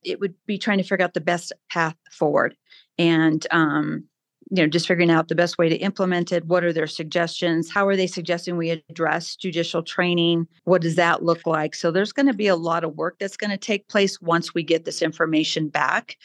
It 0.04 0.20
would 0.20 0.34
be 0.46 0.58
trying 0.58 0.78
to 0.80 0.84
figure 0.84 1.04
out 1.04 1.14
the 1.14 1.22
best 1.22 1.54
path 1.70 1.96
forward. 2.12 2.56
And 2.98 3.46
um, 3.52 4.06
you 4.50 4.64
know 4.64 4.68
just 4.68 4.88
figuring 4.88 5.12
out 5.12 5.28
the 5.28 5.36
best 5.36 5.58
way 5.58 5.70
to 5.70 5.76
implement 5.78 6.32
it. 6.32 6.46
What 6.46 6.64
are 6.64 6.74
their 6.74 6.88
suggestions? 6.88 7.70
How 7.70 7.88
are 7.88 7.96
they 7.96 8.08
suggesting 8.08 8.58
we 8.58 8.70
address 8.90 9.36
judicial 9.36 9.84
training? 9.84 10.48
What 10.64 10.82
does 10.82 10.96
that 10.96 11.24
look 11.24 11.46
like? 11.46 11.76
So 11.76 11.92
there's 11.92 12.14
going 12.14 12.28
to 12.28 12.34
be 12.34 12.48
a 12.48 12.56
lot 12.56 12.84
of 12.84 12.96
work 12.96 13.18
that's 13.20 13.38
going 13.38 13.52
to 13.52 13.58
take 13.58 13.88
place 13.90 14.22
once 14.22 14.54
we 14.54 14.64
get 14.64 14.86
this 14.86 15.02
information 15.02 15.68
back. 15.68 16.18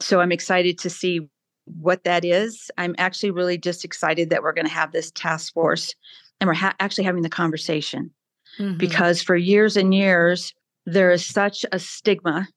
So 0.00 0.20
i'm 0.20 0.32
excited 0.32 0.78
to 0.78 0.90
see 0.90 1.20
what 1.64 2.04
that 2.04 2.24
is. 2.24 2.70
I'm 2.78 2.94
actually 2.96 3.30
really 3.30 3.58
just 3.58 3.84
excited 3.84 4.30
that 4.30 4.42
we're 4.42 4.54
going 4.54 4.66
to 4.66 4.72
have 4.72 4.92
this 4.92 5.10
task 5.10 5.52
force 5.52 5.94
and 6.40 6.48
we're 6.48 6.54
ha- 6.54 6.74
actually 6.80 7.04
having 7.04 7.22
the 7.22 7.28
conversation 7.28 8.10
mm-hmm. 8.58 8.76
because 8.78 9.22
for 9.22 9.36
years 9.36 9.76
and 9.76 9.94
years 9.94 10.54
there 10.86 11.10
is 11.10 11.24
such 11.24 11.64
a 11.72 11.78
stigma 11.78 12.48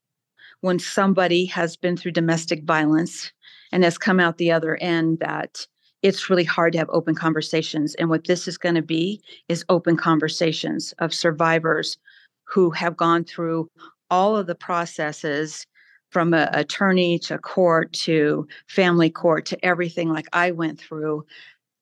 when 0.62 0.80
somebody 0.80 1.46
has 1.46 1.76
been 1.76 1.98
through 1.98 2.12
domestic 2.12 2.64
violence 2.64 3.32
and 3.72 3.84
has 3.84 3.98
come 3.98 4.20
out 4.20 4.38
the 4.38 4.52
other 4.52 4.78
end 4.78 5.20
that 5.20 5.66
it's 6.02 6.30
really 6.30 6.44
hard 6.44 6.74
to 6.74 6.80
have 6.80 6.90
open 6.90 7.14
conversations. 7.14 7.94
And 7.96 8.10
what 8.10 8.26
this 8.26 8.48
is 8.48 8.58
going 8.58 8.76
to 8.76 8.82
be 8.82 9.22
is 9.50 9.66
open 9.70 9.98
conversations 9.98 10.94
of 11.00 11.14
survivors 11.14 11.98
who 12.46 12.72
have 12.72 12.98
gone 12.98 13.24
through 13.24 13.70
all 14.10 14.36
of 14.36 14.48
the 14.48 14.56
processes 14.56 15.66
from 16.10 16.34
an 16.34 16.50
attorney 16.54 17.18
to 17.20 17.38
court 17.38 17.94
to 17.94 18.48
family 18.68 19.10
court 19.10 19.46
to 19.48 19.66
everything 19.66 20.10
like 20.10 20.28
I 20.34 20.52
went 20.52 20.80
through 20.80 21.26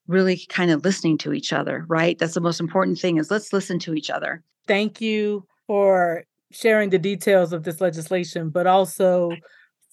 really 0.10 0.46
kind 0.50 0.72
of 0.72 0.84
listening 0.84 1.18
to 1.18 1.32
each 1.34 1.54
other 1.54 1.86
right 1.88 2.20
that's 2.20 2.34
the 2.34 2.42
most 2.42 2.60
important 2.60 3.00
thing 3.00 3.18
is 3.18 3.32
let's 3.32 3.54
listen 3.54 3.80
to 3.80 3.94
each 3.94 4.10
other 4.10 4.44
thank 4.68 5.00
you 5.00 5.46
for 5.68 6.24
sharing 6.52 6.90
the 6.90 7.00
details 7.00 7.54
of 7.54 7.64
this 7.64 7.80
legislation 7.80 8.50
but 8.50 8.68
also 8.68 9.32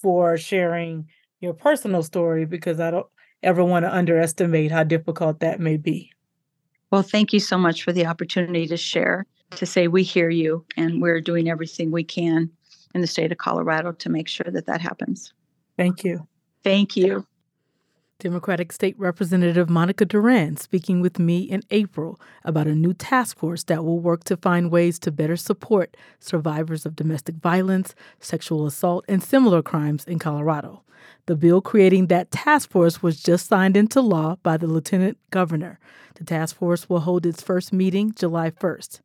for 0.00 0.36
sharing 0.36 1.06
your 1.40 1.54
personal 1.54 2.02
story 2.02 2.44
because 2.44 2.80
I 2.80 2.90
don't 2.90 3.06
ever 3.42 3.64
want 3.64 3.84
to 3.84 3.94
underestimate 3.94 4.70
how 4.70 4.84
difficult 4.84 5.40
that 5.40 5.60
may 5.60 5.76
be. 5.76 6.12
Well, 6.90 7.02
thank 7.02 7.32
you 7.32 7.40
so 7.40 7.58
much 7.58 7.82
for 7.82 7.92
the 7.92 8.06
opportunity 8.06 8.66
to 8.68 8.76
share, 8.76 9.26
to 9.52 9.66
say 9.66 9.88
we 9.88 10.02
hear 10.02 10.30
you 10.30 10.64
and 10.76 11.02
we're 11.02 11.20
doing 11.20 11.48
everything 11.48 11.90
we 11.90 12.04
can 12.04 12.50
in 12.94 13.00
the 13.00 13.06
state 13.06 13.32
of 13.32 13.38
Colorado 13.38 13.92
to 13.92 14.08
make 14.08 14.28
sure 14.28 14.46
that 14.50 14.66
that 14.66 14.80
happens. 14.80 15.32
Thank 15.76 16.04
you. 16.04 16.26
Thank 16.62 16.96
you. 16.96 17.26
Democratic 18.18 18.72
State 18.72 18.98
Representative 18.98 19.68
Monica 19.68 20.06
Duran 20.06 20.56
speaking 20.56 21.02
with 21.02 21.18
me 21.18 21.40
in 21.40 21.62
April 21.70 22.18
about 22.44 22.66
a 22.66 22.74
new 22.74 22.94
task 22.94 23.36
force 23.36 23.62
that 23.64 23.84
will 23.84 24.00
work 24.00 24.24
to 24.24 24.38
find 24.38 24.70
ways 24.70 24.98
to 25.00 25.12
better 25.12 25.36
support 25.36 25.98
survivors 26.18 26.86
of 26.86 26.96
domestic 26.96 27.34
violence, 27.34 27.94
sexual 28.18 28.64
assault, 28.64 29.04
and 29.06 29.22
similar 29.22 29.62
crimes 29.62 30.02
in 30.04 30.18
Colorado. 30.18 30.82
The 31.26 31.36
bill 31.36 31.60
creating 31.60 32.06
that 32.06 32.30
task 32.30 32.70
force 32.70 33.02
was 33.02 33.22
just 33.22 33.48
signed 33.48 33.76
into 33.76 34.00
law 34.00 34.36
by 34.42 34.56
the 34.56 34.66
lieutenant 34.66 35.18
governor. 35.30 35.78
The 36.14 36.24
task 36.24 36.56
force 36.56 36.88
will 36.88 37.00
hold 37.00 37.26
its 37.26 37.42
first 37.42 37.70
meeting 37.70 38.14
July 38.16 38.50
1st. 38.50 39.00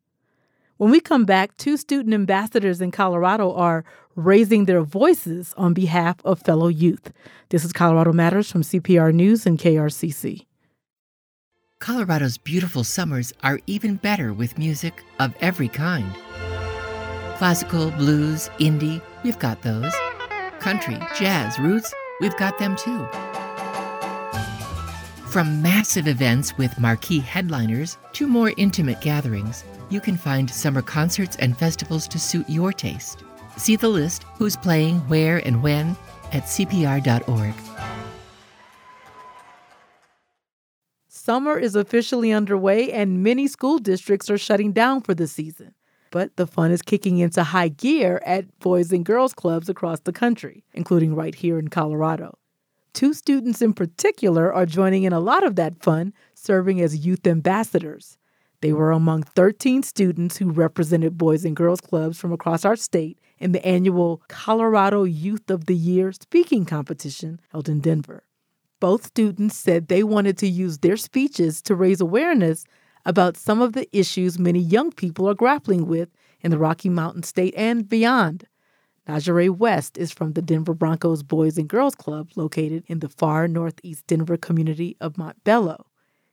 When 0.78 0.90
we 0.90 1.00
come 1.00 1.24
back, 1.24 1.56
two 1.56 1.76
student 1.76 2.14
ambassadors 2.14 2.80
in 2.80 2.90
Colorado 2.90 3.52
are 3.52 3.84
raising 4.16 4.64
their 4.64 4.82
voices 4.82 5.54
on 5.56 5.74
behalf 5.74 6.16
of 6.24 6.40
fellow 6.40 6.68
youth. 6.68 7.12
This 7.50 7.64
is 7.64 7.72
Colorado 7.72 8.12
Matters 8.12 8.50
from 8.50 8.62
CPR 8.62 9.12
News 9.12 9.46
and 9.46 9.58
KRCC. 9.58 10.46
Colorado's 11.78 12.38
beautiful 12.38 12.84
summers 12.84 13.32
are 13.42 13.58
even 13.66 13.96
better 13.96 14.32
with 14.32 14.56
music 14.56 15.02
of 15.18 15.34
every 15.40 15.68
kind. 15.68 16.12
Classical, 17.36 17.90
blues, 17.92 18.48
indie, 18.58 19.02
we've 19.24 19.38
got 19.38 19.62
those. 19.62 19.92
Country, 20.60 20.96
jazz, 21.18 21.58
roots, 21.58 21.92
we've 22.20 22.36
got 22.36 22.58
them 22.58 22.76
too. 22.76 23.06
From 25.28 25.60
massive 25.60 26.06
events 26.06 26.56
with 26.56 26.78
marquee 26.78 27.18
headliners 27.18 27.98
to 28.12 28.26
more 28.26 28.52
intimate 28.56 29.00
gatherings, 29.00 29.64
you 29.92 30.00
can 30.00 30.16
find 30.16 30.50
summer 30.50 30.82
concerts 30.82 31.36
and 31.36 31.56
festivals 31.56 32.08
to 32.08 32.18
suit 32.18 32.48
your 32.48 32.72
taste. 32.72 33.22
See 33.56 33.76
the 33.76 33.88
list, 33.88 34.24
who's 34.36 34.56
playing, 34.56 35.00
where, 35.08 35.38
and 35.46 35.62
when 35.62 35.96
at 36.32 36.44
CPR.org. 36.44 37.54
Summer 41.08 41.58
is 41.58 41.76
officially 41.76 42.32
underway, 42.32 42.90
and 42.90 43.22
many 43.22 43.46
school 43.46 43.78
districts 43.78 44.28
are 44.28 44.38
shutting 44.38 44.72
down 44.72 45.02
for 45.02 45.14
the 45.14 45.28
season. 45.28 45.74
But 46.10 46.36
the 46.36 46.46
fun 46.46 46.72
is 46.72 46.82
kicking 46.82 47.18
into 47.18 47.44
high 47.44 47.68
gear 47.68 48.20
at 48.26 48.58
Boys 48.58 48.92
and 48.92 49.04
Girls 49.04 49.32
Clubs 49.32 49.68
across 49.68 50.00
the 50.00 50.12
country, 50.12 50.64
including 50.74 51.14
right 51.14 51.34
here 51.34 51.58
in 51.58 51.68
Colorado. 51.68 52.38
Two 52.92 53.14
students 53.14 53.62
in 53.62 53.72
particular 53.72 54.52
are 54.52 54.66
joining 54.66 55.04
in 55.04 55.12
a 55.12 55.20
lot 55.20 55.44
of 55.44 55.56
that 55.56 55.82
fun, 55.82 56.12
serving 56.34 56.80
as 56.80 57.06
youth 57.06 57.26
ambassadors. 57.26 58.18
They 58.62 58.72
were 58.72 58.92
among 58.92 59.24
13 59.24 59.82
students 59.82 60.36
who 60.36 60.52
represented 60.52 61.18
Boys 61.18 61.44
and 61.44 61.56
Girls 61.56 61.80
Clubs 61.80 62.16
from 62.16 62.32
across 62.32 62.64
our 62.64 62.76
state 62.76 63.18
in 63.38 63.50
the 63.50 63.66
annual 63.66 64.22
Colorado 64.28 65.02
Youth 65.02 65.50
of 65.50 65.66
the 65.66 65.74
Year 65.74 66.12
speaking 66.12 66.64
competition 66.64 67.40
held 67.50 67.68
in 67.68 67.80
Denver. 67.80 68.22
Both 68.78 69.06
students 69.06 69.56
said 69.56 69.88
they 69.88 70.04
wanted 70.04 70.38
to 70.38 70.46
use 70.46 70.78
their 70.78 70.96
speeches 70.96 71.60
to 71.62 71.74
raise 71.74 72.00
awareness 72.00 72.64
about 73.04 73.36
some 73.36 73.60
of 73.60 73.72
the 73.72 73.88
issues 73.96 74.38
many 74.38 74.60
young 74.60 74.92
people 74.92 75.28
are 75.28 75.34
grappling 75.34 75.88
with 75.88 76.10
in 76.40 76.52
the 76.52 76.58
Rocky 76.58 76.88
Mountain 76.88 77.24
State 77.24 77.54
and 77.56 77.88
beyond. 77.88 78.46
Najee 79.08 79.50
West 79.50 79.98
is 79.98 80.12
from 80.12 80.34
the 80.34 80.42
Denver 80.42 80.74
Broncos 80.74 81.24
Boys 81.24 81.58
and 81.58 81.68
Girls 81.68 81.96
Club 81.96 82.30
located 82.36 82.84
in 82.86 83.00
the 83.00 83.08
far 83.08 83.48
northeast 83.48 84.06
Denver 84.06 84.36
community 84.36 84.96
of 85.00 85.14
Montbello. 85.14 85.86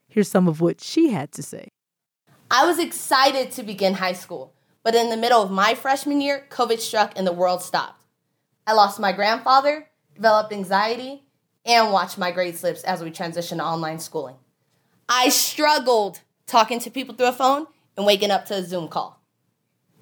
Here's 0.06 0.28
some 0.28 0.46
of 0.46 0.60
what 0.60 0.80
she 0.80 1.10
had 1.10 1.32
to 1.32 1.42
say. 1.42 1.70
I 2.52 2.66
was 2.66 2.80
excited 2.80 3.52
to 3.52 3.62
begin 3.62 3.94
high 3.94 4.12
school, 4.12 4.52
but 4.82 4.96
in 4.96 5.08
the 5.08 5.16
middle 5.16 5.40
of 5.40 5.52
my 5.52 5.76
freshman 5.76 6.20
year, 6.20 6.46
COVID 6.50 6.80
struck 6.80 7.12
and 7.14 7.24
the 7.24 7.32
world 7.32 7.62
stopped. 7.62 8.02
I 8.66 8.72
lost 8.72 8.98
my 8.98 9.12
grandfather, 9.12 9.88
developed 10.16 10.52
anxiety, 10.52 11.22
and 11.64 11.92
watched 11.92 12.18
my 12.18 12.32
grade 12.32 12.56
slips 12.56 12.82
as 12.82 13.04
we 13.04 13.12
transitioned 13.12 13.58
to 13.58 13.64
online 13.64 14.00
schooling. 14.00 14.34
I 15.08 15.28
struggled 15.28 16.22
talking 16.48 16.80
to 16.80 16.90
people 16.90 17.14
through 17.14 17.28
a 17.28 17.32
phone 17.32 17.68
and 17.96 18.04
waking 18.04 18.32
up 18.32 18.46
to 18.46 18.56
a 18.56 18.64
Zoom 18.64 18.88
call. 18.88 19.22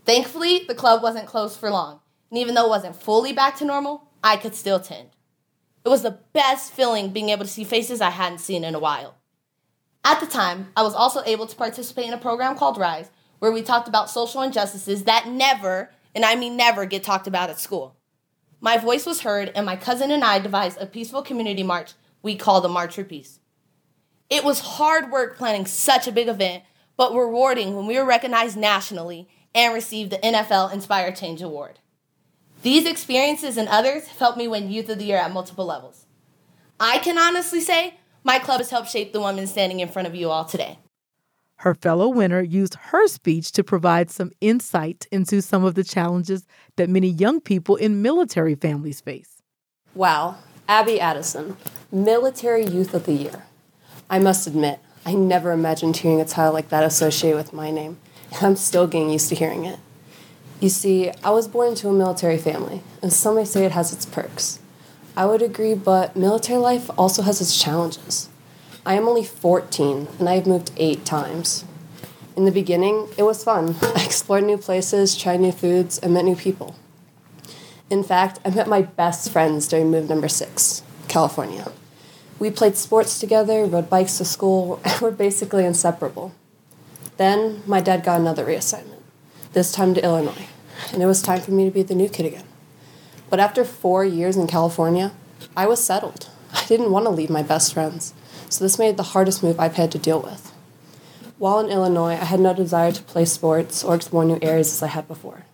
Thankfully, 0.07 0.65
the 0.67 0.75
club 0.75 1.03
wasn't 1.03 1.27
closed 1.27 1.61
for 1.61 1.71
long, 1.71 2.01
and 2.31 2.39
even 2.39 2.55
though 2.55 2.65
it 2.65 2.71
wasn't 2.71 2.97
fully 2.97 3.35
back 3.35 3.59
to 3.59 3.67
normal, 3.67 4.09
I 4.25 4.39
could 4.39 4.55
still 4.55 4.77
attend. 4.77 5.11
It 5.85 5.91
was 5.91 6.01
the 6.01 6.19
best 6.33 6.73
feeling 6.73 7.11
being 7.11 7.29
able 7.29 7.45
to 7.45 7.51
see 7.51 7.65
faces 7.65 8.01
I 8.01 8.09
hadn't 8.09 8.39
seen 8.39 8.65
in 8.65 8.75
a 8.75 8.79
while. 8.79 9.18
At 10.09 10.21
the 10.21 10.27
time, 10.27 10.73
I 10.75 10.83
was 10.83 10.95
also 10.95 11.23
able 11.27 11.47
to 11.47 11.55
participate 11.55 12.07
in 12.07 12.15
a 12.15 12.19
program 12.19 12.57
called 12.57 12.79
Rise, 12.79 13.11
where 13.41 13.53
we 13.53 13.61
talked 13.61 13.89
about 13.89 14.09
social 14.09 14.41
injustices 14.41 15.05
that 15.05 15.29
never, 15.29 15.91
and 16.15 16.25
I 16.25 16.35
mean 16.35 16.57
never, 16.57 16.87
get 16.87 17.05
talked 17.05 17.27
about 17.27 17.51
at 17.51 17.61
school. 17.61 17.95
My 18.59 18.79
voice 18.79 19.05
was 19.05 19.21
heard, 19.21 19.53
and 19.55 19.67
my 19.67 19.77
cousin 19.77 20.11
and 20.11 20.25
I 20.25 20.39
devised 20.39 20.81
a 20.81 20.87
peaceful 20.87 21.21
community 21.21 21.63
march 21.63 21.93
we 22.23 22.37
call 22.37 22.63
the 22.63 22.71
March 22.71 22.95
for 22.95 23.05
Peace. 23.05 23.41
It 24.31 24.45
was 24.45 24.61
hard 24.61 25.13
work 25.13 25.37
planning 25.37 25.67
such 25.67 26.09
a 26.09 26.13
big 26.13 26.29
event, 26.29 26.63
but 26.97 27.15
rewarding 27.15 27.77
when 27.77 27.87
we 27.87 27.99
were 27.99 28.07
recognized 28.07 28.57
nationally 28.57 29.29
and 29.55 29.75
received 29.75 30.11
the 30.11 30.17
NFL 30.17 30.73
Inspire 30.73 31.13
Change 31.13 31.43
Award. 31.43 31.81
These 32.63 32.87
experiences 32.87 33.59
and 33.59 33.69
others 33.69 34.07
helped 34.07 34.39
me 34.39 34.49
win 34.49 34.71
Youth 34.71 34.89
of 34.89 35.01
the 35.01 35.05
Year 35.05 35.19
at 35.19 35.35
multiple 35.35 35.67
levels. 35.67 36.07
I 36.81 36.97
can 36.97 37.19
honestly 37.19 37.61
say 37.61 37.99
my 38.29 38.39
club 38.39 38.59
has 38.59 38.69
helped 38.69 38.91
shape 38.91 39.15
the 39.15 39.21
woman 39.21 39.47
standing 39.47 39.81
in 39.81 39.89
front 39.89 40.07
of 40.07 40.15
you 40.15 40.29
all 40.29 40.45
today. 40.45 40.79
Her 41.57 41.75
fellow 41.75 42.09
winner 42.09 42.43
used 42.43 42.75
her 42.75 43.09
speech 43.09 43.53
to 43.53 43.65
provide 43.65 44.11
some 44.11 44.33
insight 44.43 45.07
into 45.11 45.41
some 45.41 45.65
of 45.65 45.75
the 45.75 45.83
challenges 45.83 46.47
that 46.77 46.91
many 46.91 47.09
young 47.09 47.41
people 47.41 47.77
in 47.77 48.03
military 48.03 48.55
families 48.55 49.01
face. 49.01 49.41
Wow, 49.95 50.37
Abby 50.69 51.01
Addison, 51.01 51.57
Military 51.91 52.67
Youth 52.67 52.93
of 52.93 53.07
the 53.07 53.15
Year. 53.15 53.45
I 54.11 54.19
must 54.19 54.47
admit, 54.47 54.79
I 55.07 55.15
never 55.15 55.53
imagined 55.53 55.97
hearing 55.97 56.21
a 56.21 56.27
title 56.27 56.53
like 56.53 56.69
that 56.69 56.85
associated 56.85 57.39
with 57.39 57.55
my 57.55 57.71
name, 57.71 57.97
and 58.35 58.43
I'm 58.45 58.57
still 58.57 58.87
getting 58.87 59.09
used 59.09 59.31
to 59.31 59.37
hearing 59.37 59.65
it. 59.65 59.79
You 60.61 60.69
see, 60.69 61.11
I 61.25 61.31
was 61.31 61.49
born 61.49 61.69
into 61.69 61.89
a 61.89 61.95
military 61.95 62.37
family, 62.37 62.83
and 63.01 63.11
some 63.11 63.37
may 63.37 63.47
say 63.47 63.65
it 63.65 63.73
has 63.73 63.91
its 63.91 64.05
perks. 64.05 64.59
I 65.19 65.27
would 65.27 65.43
agree, 65.43 65.75
but 65.75 66.15
military 66.15 66.61
life 66.61 66.89
also 66.97 67.23
has 67.23 67.41
its 67.41 67.61
challenges. 67.61 68.29
I 68.87 68.95
am 68.95 69.09
only 69.09 69.25
14 69.25 70.07
and 70.17 70.29
I 70.29 70.37
have 70.37 70.47
moved 70.47 70.71
eight 70.77 71.05
times. 71.05 71.65
In 72.37 72.45
the 72.45 72.53
beginning, 72.53 73.09
it 73.19 73.25
was 73.25 73.43
fun. 73.43 73.75
I 73.83 74.05
explored 74.05 74.45
new 74.45 74.57
places, 74.57 75.17
tried 75.17 75.41
new 75.41 75.51
foods, 75.51 75.99
and 75.99 76.15
met 76.15 76.25
new 76.25 76.37
people. 76.37 76.77
In 77.91 78.05
fact, 78.05 78.39
I 78.45 78.51
met 78.51 78.69
my 78.69 78.83
best 78.83 79.33
friends 79.33 79.67
during 79.67 79.91
move 79.91 80.09
number 80.09 80.29
six, 80.29 80.85
California. 81.09 81.73
We 82.39 82.53
played 82.53 82.77
sports 82.77 83.19
together, 83.19 83.65
rode 83.65 83.91
bikes 83.91 84.19
to 84.19 84.25
school, 84.25 84.81
and 84.85 85.01
were 85.01 85.11
basically 85.11 85.65
inseparable. 85.65 86.33
Then 87.17 87.65
my 87.67 87.81
dad 87.81 88.05
got 88.05 88.21
another 88.21 88.47
reassignment, 88.47 89.03
this 89.53 89.73
time 89.73 89.95
to 89.95 90.05
Illinois, 90.05 90.47
and 90.93 91.03
it 91.03 91.07
was 91.07 91.23
time 91.23 91.41
for 91.41 91.51
me 91.51 91.65
to 91.65 91.73
be 91.73 91.83
the 91.83 91.97
new 91.97 92.09
kid 92.09 92.27
again. 92.27 92.45
But 93.31 93.41
after 93.41 93.65
four 93.65 94.05
years 94.05 94.37
in 94.37 94.47
California, 94.47 95.13
I 95.57 95.67
was 95.67 95.85
settled. 95.85 96.29
I 96.53 96.65
didn't 96.67 96.91
want 96.91 97.05
to 97.05 97.11
leave 97.11 97.31
my 97.31 97.43
best 97.43 97.75
friends, 97.75 98.15
so 98.49 98.65
this 98.65 98.79
made 98.79 98.97
the 98.97 99.03
hardest 99.15 99.43
move 99.43 99.61
I've 99.61 99.77
had 99.77 99.93
to 99.93 99.99
deal 99.99 100.21
with. 100.21 100.53
While 101.37 101.61
in 101.61 101.71
Illinois, 101.71 102.15
I 102.15 102.25
had 102.25 102.41
no 102.41 102.55
desire 102.55 102.91
to 102.91 103.03
play 103.03 103.25
sports 103.25 103.85
or 103.85 103.95
explore 103.95 104.25
new 104.25 104.39
areas 104.41 104.73
as 104.73 104.83
I 104.83 104.89
had 104.89 105.07
before. 105.07 105.45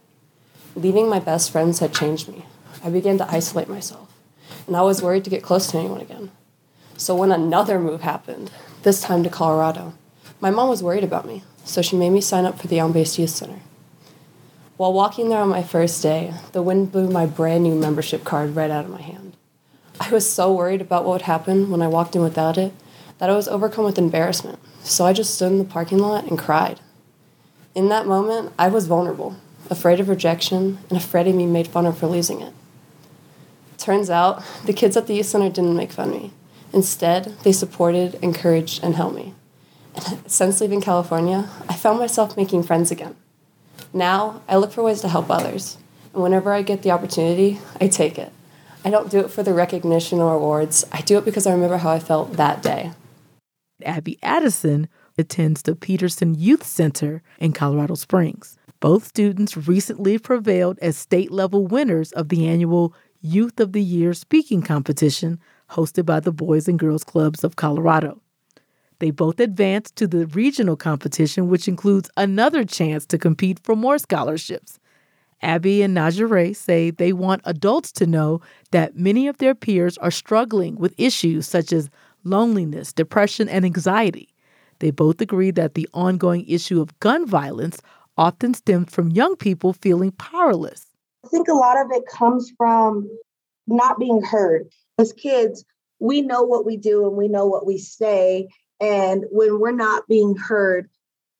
Leaving 0.76 1.08
my 1.08 1.18
best 1.18 1.50
friends 1.50 1.80
had 1.80 1.92
changed 1.92 2.28
me. 2.28 2.46
I 2.82 2.90
began 2.90 3.18
to 3.18 3.30
isolate 3.30 3.68
myself, 3.68 4.12
and 4.66 4.76
I 4.76 4.82
was 4.82 5.02
worried 5.02 5.24
to 5.24 5.30
get 5.30 5.42
close 5.42 5.66
to 5.68 5.78
anyone 5.78 6.00
again. 6.00 6.30
So 6.96 7.14
when 7.14 7.32
another 7.32 7.80
move 7.80 8.02
happened, 8.02 8.50
this 8.82 9.00
time 9.00 9.24
to 9.24 9.30
Colorado, 9.30 9.94
my 10.40 10.50
mom 10.50 10.68
was 10.68 10.82
worried 10.82 11.04
about 11.04 11.26
me, 11.26 11.42
so 11.64 11.82
she 11.82 11.96
made 11.96 12.10
me 12.10 12.20
sign 12.20 12.44
up 12.44 12.58
for 12.58 12.68
the 12.68 12.78
Elm 12.78 12.92
Based 12.92 13.18
Youth 13.18 13.30
Center. 13.30 13.60
While 14.76 14.92
walking 14.92 15.28
there 15.28 15.38
on 15.38 15.48
my 15.48 15.62
first 15.62 16.02
day, 16.02 16.34
the 16.52 16.62
wind 16.62 16.90
blew 16.90 17.08
my 17.08 17.26
brand 17.26 17.62
new 17.62 17.74
membership 17.74 18.24
card 18.24 18.56
right 18.56 18.70
out 18.70 18.84
of 18.84 18.90
my 18.90 19.00
hand. 19.02 19.36
I 20.00 20.10
was 20.10 20.30
so 20.30 20.52
worried 20.52 20.80
about 20.80 21.04
what 21.04 21.12
would 21.12 21.22
happen 21.22 21.70
when 21.70 21.80
I 21.80 21.88
walked 21.88 22.16
in 22.16 22.22
without 22.22 22.58
it 22.58 22.72
that 23.18 23.30
I 23.30 23.36
was 23.36 23.46
overcome 23.46 23.84
with 23.84 23.98
embarrassment 23.98 24.58
so 24.84 25.06
I 25.06 25.12
just 25.12 25.34
stood 25.34 25.50
in 25.50 25.58
the 25.58 25.64
parking 25.64 25.98
lot 25.98 26.24
and 26.24 26.38
cried. 26.38 26.78
In 27.74 27.88
that 27.88 28.06
moment, 28.06 28.52
I 28.58 28.68
was 28.68 28.86
vulnerable, 28.86 29.36
afraid 29.70 29.98
of 29.98 30.08
rejection, 30.08 30.78
and 30.88 30.98
afraid 30.98 31.26
of 31.26 31.36
being 31.36 31.52
made 31.52 31.66
fun 31.66 31.86
of 31.86 31.98
for 31.98 32.06
losing 32.06 32.40
it. 32.40 32.52
Turns 33.78 34.10
out, 34.10 34.44
the 34.64 34.72
kids 34.72 34.96
at 34.96 35.06
the 35.06 35.14
youth 35.14 35.26
center 35.26 35.48
didn't 35.48 35.76
make 35.76 35.90
fun 35.90 36.10
of 36.10 36.22
me. 36.22 36.32
Instead, 36.72 37.36
they 37.42 37.52
supported, 37.52 38.14
encouraged, 38.22 38.84
and 38.84 38.94
helped 38.94 39.16
me. 39.16 39.34
And 39.94 40.30
since 40.30 40.60
leaving 40.60 40.80
California, 40.80 41.48
I 41.68 41.74
found 41.74 41.98
myself 41.98 42.36
making 42.36 42.62
friends 42.64 42.90
again. 42.90 43.16
Now, 43.94 44.42
I 44.48 44.56
look 44.56 44.72
for 44.72 44.82
ways 44.82 45.00
to 45.02 45.08
help 45.08 45.30
others, 45.30 45.78
and 46.12 46.20
whenever 46.20 46.52
I 46.52 46.62
get 46.62 46.82
the 46.82 46.90
opportunity, 46.90 47.60
I 47.80 47.86
take 47.86 48.18
it. 48.18 48.32
I 48.84 48.90
don't 48.90 49.08
do 49.08 49.20
it 49.20 49.30
for 49.30 49.44
the 49.44 49.54
recognition 49.54 50.18
or 50.18 50.34
awards, 50.34 50.84
I 50.90 51.00
do 51.00 51.16
it 51.16 51.24
because 51.24 51.46
I 51.46 51.52
remember 51.52 51.76
how 51.76 51.90
I 51.90 52.00
felt 52.00 52.32
that 52.32 52.60
day. 52.60 52.90
Abby 53.84 54.18
Addison 54.20 54.88
attends 55.16 55.62
the 55.62 55.76
Peterson 55.76 56.34
Youth 56.34 56.64
Center 56.64 57.22
in 57.38 57.52
Colorado 57.52 57.94
Springs. 57.94 58.58
Both 58.80 59.06
students 59.06 59.56
recently 59.56 60.18
prevailed 60.18 60.78
as 60.80 60.98
state 60.98 61.30
level 61.30 61.64
winners 61.64 62.10
of 62.12 62.30
the 62.30 62.48
annual 62.48 62.92
Youth 63.20 63.60
of 63.60 63.72
the 63.72 63.82
Year 63.82 64.12
speaking 64.12 64.60
competition 64.60 65.38
hosted 65.70 66.04
by 66.04 66.18
the 66.18 66.32
Boys 66.32 66.66
and 66.66 66.78
Girls 66.80 67.04
Clubs 67.04 67.44
of 67.44 67.54
Colorado. 67.56 68.20
They 68.98 69.10
both 69.10 69.40
advanced 69.40 69.96
to 69.96 70.06
the 70.06 70.26
regional 70.26 70.76
competition, 70.76 71.48
which 71.48 71.68
includes 71.68 72.10
another 72.16 72.64
chance 72.64 73.06
to 73.06 73.18
compete 73.18 73.58
for 73.62 73.76
more 73.76 73.98
scholarships. 73.98 74.78
Abby 75.42 75.82
and 75.82 75.96
Najee 75.96 76.56
say 76.56 76.90
they 76.90 77.12
want 77.12 77.42
adults 77.44 77.92
to 77.92 78.06
know 78.06 78.40
that 78.70 78.96
many 78.96 79.28
of 79.28 79.38
their 79.38 79.54
peers 79.54 79.98
are 79.98 80.10
struggling 80.10 80.76
with 80.76 80.94
issues 80.96 81.46
such 81.46 81.72
as 81.72 81.90
loneliness, 82.24 82.92
depression, 82.92 83.48
and 83.48 83.64
anxiety. 83.64 84.28
They 84.78 84.90
both 84.90 85.20
agree 85.20 85.50
that 85.52 85.74
the 85.74 85.88
ongoing 85.92 86.46
issue 86.48 86.80
of 86.80 86.98
gun 87.00 87.26
violence 87.26 87.80
often 88.16 88.54
stems 88.54 88.90
from 88.92 89.10
young 89.10 89.36
people 89.36 89.72
feeling 89.72 90.12
powerless. 90.12 90.86
I 91.24 91.28
think 91.28 91.48
a 91.48 91.54
lot 91.54 91.78
of 91.78 91.88
it 91.90 92.04
comes 92.06 92.52
from 92.56 93.08
not 93.66 93.98
being 93.98 94.22
heard. 94.22 94.68
As 94.98 95.12
kids, 95.12 95.64
we 96.00 96.22
know 96.22 96.42
what 96.42 96.64
we 96.64 96.76
do 96.76 97.06
and 97.06 97.16
we 97.16 97.28
know 97.28 97.46
what 97.46 97.66
we 97.66 97.78
say. 97.78 98.48
And 98.80 99.24
when 99.30 99.60
we're 99.60 99.72
not 99.72 100.06
being 100.08 100.36
heard, 100.36 100.88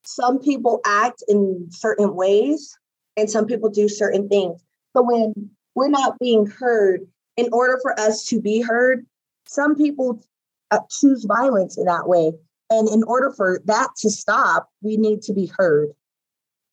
some 0.05 0.38
people 0.38 0.81
act 0.85 1.23
in 1.29 1.66
certain 1.70 2.14
ways 2.14 2.79
and 3.16 3.31
some 3.31 3.47
people 3.47 3.70
do 3.70 3.88
certain 3.88 4.29
things. 4.29 4.62
So 4.94 5.03
when 5.03 5.51
we're 5.75 5.88
not 5.88 6.18
being 6.18 6.47
heard, 6.47 7.07
in 7.37 7.49
order 7.53 7.79
for 7.83 7.99
us 7.99 8.25
to 8.27 8.40
be 8.40 8.61
heard, 8.61 9.07
some 9.47 9.75
people 9.75 10.23
uh, 10.70 10.81
choose 10.90 11.25
violence 11.25 11.77
in 11.77 11.85
that 11.85 12.09
way. 12.09 12.33
And 12.70 12.88
in 12.88 13.03
order 13.05 13.33
for 13.33 13.61
that 13.64 13.88
to 13.99 14.11
stop, 14.11 14.70
we 14.83 14.97
need 14.97 15.23
to 15.23 15.33
be 15.33 15.51
heard. 15.59 15.90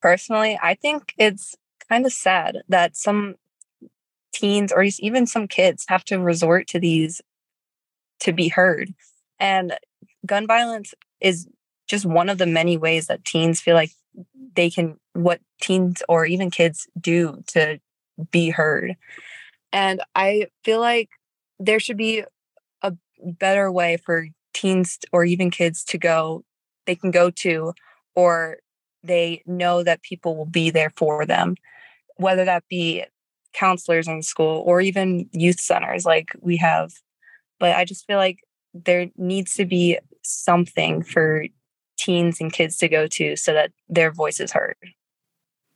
Personally, 0.01 0.57
I 0.61 0.75
think 0.75 1.13
it's 1.17 1.55
kind 1.89 2.05
of 2.05 2.13
sad 2.13 2.59
that 2.69 2.95
some 2.95 3.35
teens 4.33 4.71
or 4.71 4.83
even 4.99 5.27
some 5.27 5.47
kids 5.47 5.85
have 5.87 6.03
to 6.05 6.19
resort 6.19 6.67
to 6.67 6.79
these 6.79 7.21
to 8.21 8.31
be 8.31 8.47
heard. 8.47 8.93
And 9.39 9.77
gun 10.25 10.47
violence 10.47 10.93
is 11.19 11.47
just 11.87 12.05
one 12.05 12.29
of 12.29 12.37
the 12.37 12.45
many 12.45 12.77
ways 12.77 13.07
that 13.07 13.25
teens 13.25 13.61
feel 13.61 13.75
like 13.75 13.91
they 14.55 14.69
can, 14.69 14.97
what 15.13 15.39
teens 15.61 16.03
or 16.07 16.25
even 16.25 16.51
kids 16.51 16.87
do 16.99 17.43
to 17.47 17.79
be 18.31 18.49
heard. 18.49 18.95
And 19.73 20.01
I 20.15 20.47
feel 20.63 20.79
like 20.79 21.09
there 21.59 21.79
should 21.79 21.97
be 21.97 22.23
a 22.81 22.93
better 23.23 23.71
way 23.71 23.97
for 23.97 24.27
teens 24.53 24.99
or 25.11 25.23
even 25.23 25.51
kids 25.51 25.83
to 25.85 25.97
go 25.97 26.43
they 26.85 26.95
can 26.95 27.11
go 27.11 27.29
to 27.29 27.73
or 28.15 28.57
they 29.03 29.41
know 29.45 29.83
that 29.83 30.01
people 30.01 30.35
will 30.35 30.45
be 30.45 30.69
there 30.69 30.89
for 30.89 31.25
them 31.25 31.55
whether 32.17 32.45
that 32.45 32.63
be 32.69 33.03
counselors 33.53 34.07
in 34.07 34.21
school 34.21 34.63
or 34.65 34.81
even 34.81 35.29
youth 35.31 35.59
centers 35.59 36.05
like 36.05 36.31
we 36.41 36.57
have 36.57 36.91
but 37.59 37.75
i 37.75 37.85
just 37.85 38.05
feel 38.07 38.17
like 38.17 38.39
there 38.73 39.07
needs 39.17 39.55
to 39.55 39.65
be 39.65 39.97
something 40.21 41.03
for 41.03 41.45
teens 41.97 42.41
and 42.41 42.51
kids 42.51 42.77
to 42.77 42.87
go 42.87 43.07
to 43.07 43.35
so 43.35 43.53
that 43.53 43.71
their 43.89 44.11
voice 44.11 44.39
is 44.39 44.51
heard 44.51 44.75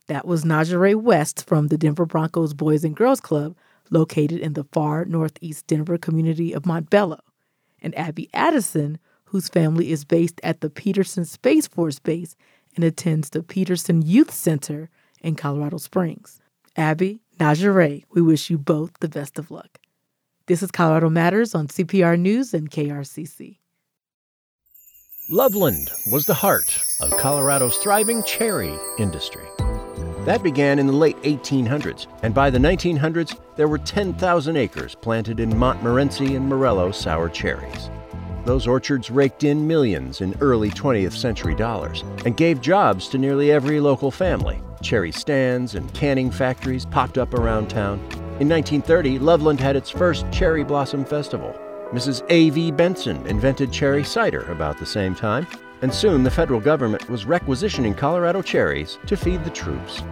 that 0.07 0.27
was 0.27 0.43
Najee 0.43 0.95
West 0.95 1.47
from 1.47 1.67
the 1.67 1.77
Denver 1.77 2.05
Broncos 2.05 2.53
Boys 2.53 2.83
and 2.83 2.95
Girls 2.95 3.19
Club, 3.19 3.55
located 3.89 4.39
in 4.39 4.53
the 4.53 4.65
far 4.65 5.05
northeast 5.05 5.67
Denver 5.67 5.97
community 5.97 6.53
of 6.53 6.63
Montbello 6.63 7.19
and 7.81 7.97
Abby 7.97 8.29
Addison, 8.33 8.99
whose 9.25 9.49
family 9.49 9.91
is 9.91 10.05
based 10.05 10.39
at 10.43 10.61
the 10.61 10.69
Peterson 10.69 11.25
Space 11.25 11.67
Force 11.67 11.99
Base 11.99 12.35
and 12.75 12.83
attends 12.83 13.29
the 13.29 13.43
Peterson 13.43 14.01
Youth 14.01 14.31
Center 14.31 14.89
in 15.21 15.35
Colorado 15.35 15.77
Springs. 15.77 16.39
Abby, 16.75 17.21
Najee, 17.39 18.03
we 18.11 18.21
wish 18.21 18.49
you 18.49 18.57
both 18.57 18.91
the 18.99 19.09
best 19.09 19.39
of 19.39 19.49
luck. 19.49 19.79
This 20.47 20.61
is 20.61 20.71
Colorado 20.71 21.09
Matters 21.09 21.55
on 21.55 21.67
CPR 21.67 22.19
News 22.19 22.53
and 22.53 22.69
KRCC. 22.69 23.57
Loveland 25.29 25.91
was 26.11 26.27
the 26.27 26.35
heart 26.35 26.79
of 27.01 27.09
Colorado's 27.17 27.77
thriving 27.77 28.21
cherry 28.25 28.77
industry. 28.99 29.41
That 30.23 30.43
began 30.43 30.77
in 30.77 30.85
the 30.85 30.93
late 30.93 31.19
1800s, 31.23 32.05
and 32.21 32.31
by 32.31 32.51
the 32.51 32.59
1900s, 32.59 33.35
there 33.55 33.67
were 33.67 33.79
10,000 33.79 34.55
acres 34.55 34.93
planted 34.93 35.39
in 35.39 35.57
Montmorency 35.57 36.35
and 36.35 36.47
Morello 36.47 36.91
sour 36.91 37.27
cherries. 37.27 37.89
Those 38.45 38.67
orchards 38.67 39.09
raked 39.09 39.43
in 39.43 39.65
millions 39.65 40.21
in 40.21 40.37
early 40.41 40.69
20th 40.69 41.13
century 41.13 41.55
dollars 41.55 42.03
and 42.23 42.37
gave 42.37 42.61
jobs 42.61 43.07
to 43.07 43.17
nearly 43.17 43.51
every 43.51 43.79
local 43.79 44.11
family. 44.11 44.61
Cherry 44.83 45.11
stands 45.11 45.73
and 45.73 45.91
canning 45.95 46.29
factories 46.29 46.85
popped 46.85 47.17
up 47.17 47.33
around 47.33 47.67
town. 47.67 47.97
In 48.39 48.47
1930, 48.47 49.17
Loveland 49.17 49.59
had 49.59 49.75
its 49.75 49.89
first 49.89 50.27
Cherry 50.31 50.63
Blossom 50.63 51.03
Festival. 51.03 51.59
Mrs. 51.95 52.25
A.V. 52.27 52.71
Benson 52.71 53.25
invented 53.25 53.71
cherry 53.71 54.03
cider 54.03 54.41
about 54.51 54.77
the 54.77 54.85
same 54.85 55.15
time, 55.15 55.47
and 55.81 55.93
soon 55.93 56.23
the 56.23 56.29
federal 56.29 56.59
government 56.59 57.09
was 57.09 57.25
requisitioning 57.25 57.93
Colorado 57.93 58.41
cherries 58.41 58.99
to 59.05 59.15
feed 59.15 59.45
the 59.45 59.49
troops. 59.49 60.03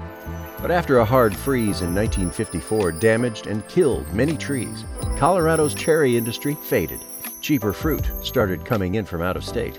But 0.61 0.71
after 0.71 0.99
a 0.99 1.05
hard 1.05 1.35
freeze 1.35 1.81
in 1.81 1.93
1954 1.93 2.93
damaged 2.93 3.47
and 3.47 3.67
killed 3.67 4.07
many 4.13 4.37
trees, 4.37 4.85
Colorado's 5.17 5.75
cherry 5.75 6.15
industry 6.15 6.55
faded. 6.55 7.01
Cheaper 7.41 7.73
fruit 7.73 8.09
started 8.21 8.63
coming 8.63 8.95
in 8.95 9.03
from 9.03 9.21
out 9.21 9.35
of 9.35 9.43
state. 9.43 9.77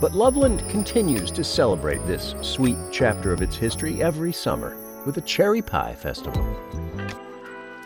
But 0.00 0.14
Loveland 0.14 0.68
continues 0.68 1.30
to 1.30 1.44
celebrate 1.44 2.04
this 2.08 2.34
sweet 2.40 2.78
chapter 2.90 3.32
of 3.32 3.40
its 3.40 3.54
history 3.54 4.02
every 4.02 4.32
summer 4.32 4.76
with 5.06 5.16
a 5.18 5.20
Cherry 5.20 5.62
Pie 5.62 5.94
Festival. 5.94 6.44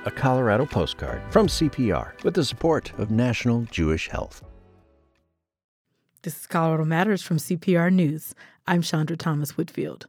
A 0.07 0.11
Colorado 0.11 0.67
postcard 0.67 1.23
from 1.31 1.47
CPR 1.47 2.23
with 2.25 2.35
the 2.35 2.45
support 2.45 2.93
of 2.99 3.11
National 3.11 3.63
Jewish 3.71 4.09
Health. 4.09 4.45
This 6.21 6.41
is 6.41 6.47
Colorado 6.47 6.85
Matters 6.85 7.23
from 7.23 7.39
CPR 7.39 7.91
News. 7.91 8.35
I'm 8.67 8.83
Chandra 8.83 9.17
Thomas 9.17 9.57
Whitfield. 9.57 10.07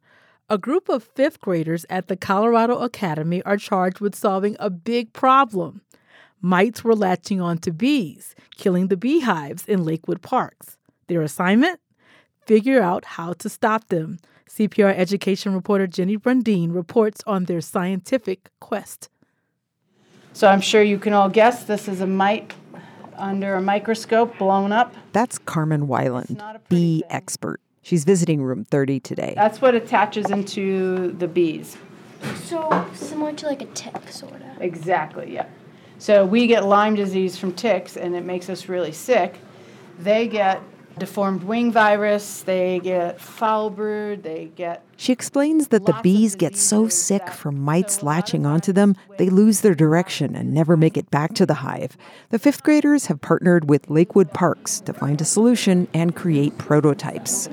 A 0.49 0.57
group 0.57 0.89
of 0.89 1.01
fifth 1.01 1.39
graders 1.39 1.85
at 1.89 2.09
the 2.09 2.17
Colorado 2.17 2.79
Academy 2.79 3.41
are 3.43 3.55
charged 3.55 4.01
with 4.01 4.15
solving 4.15 4.57
a 4.59 4.69
big 4.69 5.13
problem. 5.13 5.79
mites 6.41 6.83
were 6.83 6.93
latching 6.93 7.39
onto 7.39 7.71
bees, 7.71 8.35
killing 8.57 8.89
the 8.89 8.97
beehives 8.97 9.65
in 9.65 9.85
Lakewood 9.85 10.21
parks. 10.21 10.77
Their 11.07 11.21
assignment? 11.21 11.79
Figure 12.45 12.81
out 12.81 13.05
how 13.05 13.31
to 13.31 13.47
stop 13.47 13.87
them. 13.87 14.19
CPR 14.49 14.93
education 14.93 15.53
reporter 15.53 15.87
Jenny 15.87 16.17
Brundin 16.17 16.75
reports 16.75 17.21
on 17.25 17.45
their 17.45 17.61
scientific 17.61 18.49
quest. 18.59 19.07
So 20.35 20.49
I'm 20.49 20.59
sure 20.59 20.83
you 20.83 20.99
can 20.99 21.13
all 21.13 21.29
guess 21.29 21.63
this 21.63 21.87
is 21.87 22.01
a 22.01 22.05
mite 22.05 22.53
under 23.15 23.55
a 23.55 23.61
microscope 23.61 24.37
blown 24.37 24.73
up. 24.73 24.93
That's 25.13 25.37
Carmen 25.37 25.87
Weiland, 25.87 26.59
bee 26.67 27.05
expert. 27.09 27.61
She's 27.81 28.03
visiting 28.03 28.41
room 28.41 28.65
30 28.65 28.99
today. 28.99 29.31
That's 29.33 29.61
what 29.61 29.75
attaches 29.75 30.29
into 30.29 31.13
the 31.13 31.29
bees. 31.29 31.77
So 32.43 32.85
similar 32.93 33.31
to 33.31 33.45
like 33.45 33.61
a 33.61 33.67
tick, 33.67 34.09
sort 34.09 34.33
of. 34.33 34.61
Exactly, 34.61 35.33
yeah. 35.33 35.45
So 35.99 36.25
we 36.25 36.47
get 36.47 36.65
Lyme 36.65 36.95
disease 36.95 37.37
from 37.37 37.53
ticks 37.53 37.95
and 37.95 38.13
it 38.13 38.25
makes 38.25 38.49
us 38.49 38.67
really 38.67 38.91
sick. 38.91 39.39
They 39.97 40.27
get 40.27 40.61
deformed 40.97 41.43
wing 41.43 41.71
virus, 41.71 42.41
they 42.41 42.79
get 42.79 43.19
foul 43.19 43.69
brood, 43.69 44.23
they 44.23 44.51
get 44.55 44.83
She 44.97 45.11
explains 45.11 45.69
that 45.69 45.85
the 45.85 45.97
bees 46.01 46.35
get 46.35 46.55
so 46.55 46.87
sick 46.87 47.29
from 47.29 47.59
mites 47.59 48.03
latching 48.03 48.45
onto 48.45 48.71
them, 48.71 48.95
they 49.17 49.29
lose 49.29 49.61
their 49.61 49.75
direction 49.75 50.35
and 50.35 50.53
never 50.53 50.77
make 50.77 50.97
it 50.97 51.11
back 51.11 51.33
to 51.35 51.45
the 51.45 51.55
hive. 51.55 51.97
The 52.29 52.39
fifth 52.39 52.63
graders 52.63 53.07
have 53.07 53.21
partnered 53.21 53.69
with 53.69 53.89
Lakewood 53.89 54.31
Parks 54.33 54.79
to 54.81 54.93
find 54.93 55.19
a 55.21 55.25
solution 55.25 55.87
and 55.93 56.15
create 56.15 56.57
prototypes. 56.57 57.49